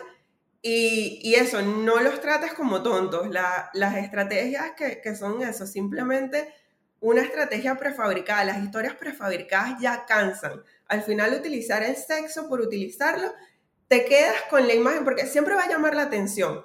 y, 0.62 1.34
eso, 1.34 1.62
no 1.62 2.00
los 2.00 2.20
trates 2.20 2.52
como 2.54 2.82
tontos. 2.82 3.28
las 3.28 3.96
estrategias 3.96 4.72
que, 4.76 5.14
son 5.14 5.42
eso, 5.42 5.66
simplemente 5.66 6.52
una 7.00 7.22
estrategia 7.22 7.76
prefabricada. 7.76 8.44
Las 8.44 8.62
historias 8.62 8.94
prefabricadas 8.94 9.80
ya 9.80 10.04
cansan. 10.06 10.62
Al 10.88 11.02
final, 11.02 11.34
utilizar 11.34 11.82
el 11.82 11.96
sexo 11.96 12.48
por 12.48 12.60
utilizarlo, 12.60 13.32
te 13.88 14.04
quedas 14.04 14.42
con 14.50 14.66
la 14.66 14.74
imagen, 14.74 15.04
porque 15.04 15.26
siempre 15.26 15.54
va 15.54 15.64
a 15.64 15.68
llamar 15.68 15.94
la 15.94 16.02
atención. 16.02 16.64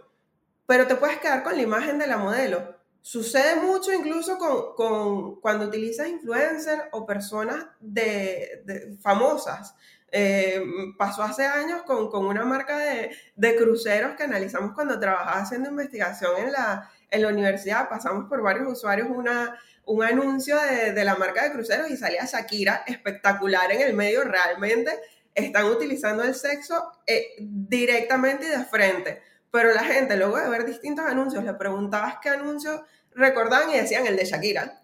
pero 0.65 0.87
te 0.87 0.95
puedes 0.95 1.19
quedar 1.19 1.43
con 1.43 1.55
la 1.55 1.61
imagen 1.61 1.99
de 1.99 2.07
la 2.07 2.17
modelo. 2.17 2.81
Sucede 3.01 3.55
mucho 3.55 3.91
incluso 3.91 4.37
con 4.37 5.41
cuando 5.41 5.65
utilizas 5.65 6.07
influencers 6.07 6.83
o 6.91 7.05
personas 7.05 7.65
de, 7.79 8.95
famosas. 9.01 9.75
Eh, 10.13 10.61
pasó 10.97 11.23
hace 11.23 11.45
años 11.45 11.83
con, 11.83 12.09
con 12.11 12.25
una 12.25 12.43
marca 12.43 12.77
de, 12.77 13.15
de, 13.35 13.55
cruceros 13.55 14.15
que 14.17 14.23
analizamos 14.23 14.73
cuando 14.73 14.99
trabajaba 14.99 15.39
haciendo 15.39 15.69
investigación 15.69 16.31
en 16.37 16.51
la, 16.51 16.89
en 17.09 17.21
la 17.21 17.29
universidad. 17.29 17.87
Pasamos 17.87 18.27
por 18.27 18.41
varios 18.41 18.67
usuarios 18.67 19.07
una, 19.09 19.57
un 19.85 20.03
anuncio 20.03 20.57
de, 20.59 20.91
de 20.91 21.03
la 21.05 21.15
marca 21.15 21.43
de 21.43 21.53
cruceros 21.53 21.89
y 21.89 21.95
salía 21.95 22.25
Shakira 22.25 22.83
espectacular 22.87 23.71
en 23.71 23.81
el 23.81 23.93
medio. 23.93 24.23
Realmente 24.23 24.91
están 25.33 25.65
utilizando 25.65 26.23
el 26.23 26.35
sexo 26.35 26.91
eh, 27.07 27.35
directamente 27.39 28.47
y 28.47 28.49
de 28.49 28.65
frente. 28.65 29.21
Pero 29.49 29.73
la 29.73 29.83
gente, 29.83 30.15
luego 30.17 30.37
de 30.39 30.49
ver 30.49 30.65
distintos 30.65 31.05
anuncios, 31.05 31.43
le 31.43 31.53
preguntabas 31.53 32.15
qué 32.21 32.29
anuncio 32.29 32.85
recordaban 33.13 33.69
y 33.71 33.77
decían 33.77 34.07
el 34.07 34.15
de 34.15 34.25
Shakira. 34.25 34.81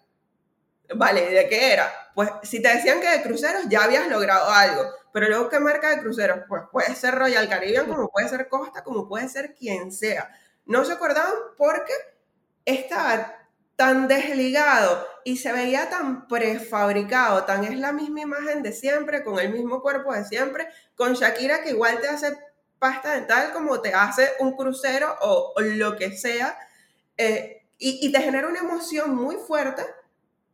Vale, 0.96 1.30
¿de 1.30 1.50
qué 1.50 1.74
era? 1.74 1.92
Pues 2.16 2.30
si 2.44 2.62
te 2.62 2.70
decían 2.70 3.02
que 3.02 3.10
de 3.10 3.22
cruceros 3.22 3.64
ya 3.68 3.84
habías 3.84 4.08
logrado 4.08 4.50
algo, 4.50 4.84
pero 5.12 5.28
luego 5.28 5.50
qué 5.50 5.60
marca 5.60 5.90
de 5.90 6.00
cruceros, 6.00 6.40
pues 6.48 6.64
puede 6.72 6.96
ser 6.96 7.16
Royal 7.16 7.50
Caribbean, 7.50 7.88
como 7.88 8.10
puede 8.10 8.30
ser 8.30 8.48
Costa, 8.48 8.84
como 8.84 9.08
puede 9.08 9.28
ser 9.28 9.54
quien 9.54 9.92
sea. 9.92 10.30
No 10.66 10.86
se 10.86 10.94
acordaban 10.94 11.34
porque 11.58 11.94
estaba 12.66 13.36
tan 13.76 14.08
desligado 14.08 15.06
y 15.24 15.38
se 15.38 15.52
veía 15.52 15.90
tan 15.90 16.28
prefabricado, 16.28 17.44
tan 17.44 17.64
es 17.64 17.78
la 17.78 17.92
misma 17.92 18.22
imagen 18.22 18.64
de 18.64 18.72
siempre, 18.72 19.24
con 19.24 19.40
el 19.40 19.52
mismo 19.52 19.82
cuerpo 19.82 20.14
de 20.14 20.26
siempre, 20.26 20.68
con 20.96 21.14
Shakira 21.14 21.62
que 21.62 21.72
igual 21.72 22.00
te 22.00 22.08
hace 22.08 22.38
pasta 22.80 23.14
dental 23.14 23.52
como 23.54 23.82
te 23.82 23.94
hace 23.94 24.32
un 24.40 24.56
crucero 24.56 25.16
o, 25.22 25.54
lo 25.60 25.96
que 25.96 26.16
sea, 26.18 26.58
eh, 27.18 27.66
y, 27.78 28.12
te 28.12 28.22
genera 28.22 28.48
una 28.48 28.60
emoción 28.60 29.16
muy 29.16 29.36
fuerte 29.36 29.84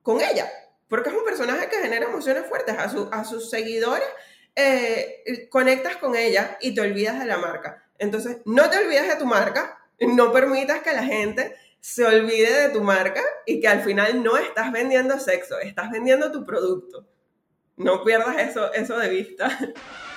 con 0.03 0.21
ella, 0.21 0.51
porque 0.87 1.09
es 1.09 1.15
un 1.15 1.25
personaje 1.25 1.67
que 1.69 1.77
genera 1.77 2.05
emociones 2.05 2.45
fuertes 2.45 2.77
a, 2.77 2.83
a 3.11 3.25
sus 3.25 3.49
seguidores, 3.49 4.07
eh, 4.55 5.47
conectas 5.49 5.97
con 5.97 6.15
ella 6.15 6.57
y 6.61 6.75
te 6.75 6.81
olvidas 6.81 7.19
de 7.19 7.25
la 7.25 7.37
marca. 7.37 7.83
Entonces, 7.97 8.37
no 8.45 8.69
te 8.69 8.77
olvides 8.77 9.07
de 9.07 9.15
tu 9.15 9.25
marca, 9.25 9.79
no 9.99 10.31
permitas 10.31 10.83
que 10.83 10.93
la 10.93 11.03
gente 11.03 11.55
se 11.79 12.05
olvide 12.05 12.67
de 12.67 12.69
tu 12.69 12.81
marca 12.81 13.23
y 13.45 13.59
que 13.59 13.67
al 13.67 13.81
final 13.81 14.23
no 14.23 14.37
estás 14.37 14.71
vendiendo 14.71 15.19
sexo, 15.19 15.59
estás 15.59 15.89
vendiendo 15.91 16.31
tu 16.31 16.45
producto. 16.45 17.07
No 17.75 18.03
pierdas 18.03 18.37
eso, 18.37 18.71
eso 18.73 18.97
de 18.97 19.09
vista. 19.09 19.57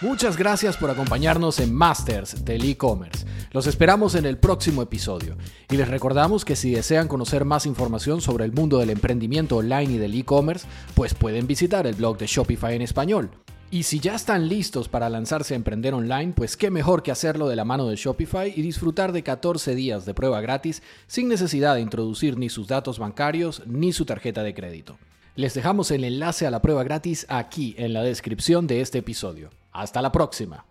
Muchas 0.00 0.36
gracias 0.36 0.76
por 0.76 0.90
acompañarnos 0.90 1.58
en 1.58 1.74
Masters 1.74 2.44
del 2.44 2.64
e-commerce. 2.64 3.26
Los 3.50 3.66
esperamos 3.66 4.14
en 4.14 4.26
el 4.26 4.38
próximo 4.38 4.80
episodio. 4.80 5.36
Y 5.68 5.76
les 5.76 5.88
recordamos 5.88 6.44
que 6.44 6.54
si 6.54 6.70
desean 6.70 7.08
conocer 7.08 7.44
más 7.44 7.66
información 7.66 8.20
sobre 8.20 8.44
el 8.44 8.52
mundo 8.52 8.78
del 8.78 8.90
emprendimiento 8.90 9.56
online 9.56 9.94
y 9.94 9.98
del 9.98 10.14
e-commerce, 10.14 10.68
pues 10.94 11.14
pueden 11.14 11.48
visitar 11.48 11.84
el 11.88 11.96
blog 11.96 12.16
de 12.16 12.28
Shopify 12.28 12.76
en 12.76 12.82
español. 12.82 13.30
Y 13.72 13.82
si 13.82 13.98
ya 13.98 14.14
están 14.14 14.48
listos 14.48 14.88
para 14.88 15.10
lanzarse 15.10 15.54
a 15.54 15.56
emprender 15.56 15.94
online, 15.94 16.32
pues 16.32 16.56
qué 16.56 16.70
mejor 16.70 17.02
que 17.02 17.10
hacerlo 17.10 17.48
de 17.48 17.56
la 17.56 17.64
mano 17.64 17.88
de 17.88 17.96
Shopify 17.96 18.52
y 18.54 18.62
disfrutar 18.62 19.10
de 19.10 19.24
14 19.24 19.74
días 19.74 20.06
de 20.06 20.14
prueba 20.14 20.40
gratis 20.40 20.80
sin 21.08 21.26
necesidad 21.26 21.74
de 21.74 21.80
introducir 21.80 22.38
ni 22.38 22.50
sus 22.50 22.68
datos 22.68 23.00
bancarios 23.00 23.64
ni 23.66 23.92
su 23.92 24.04
tarjeta 24.04 24.44
de 24.44 24.54
crédito. 24.54 24.96
Les 25.34 25.54
dejamos 25.54 25.90
el 25.90 26.04
enlace 26.04 26.46
a 26.46 26.52
la 26.52 26.62
prueba 26.62 26.84
gratis 26.84 27.26
aquí 27.28 27.74
en 27.78 27.92
la 27.92 28.04
descripción 28.04 28.68
de 28.68 28.80
este 28.80 28.98
episodio. 28.98 29.50
Hasta 29.78 30.02
la 30.02 30.10
próxima. 30.10 30.64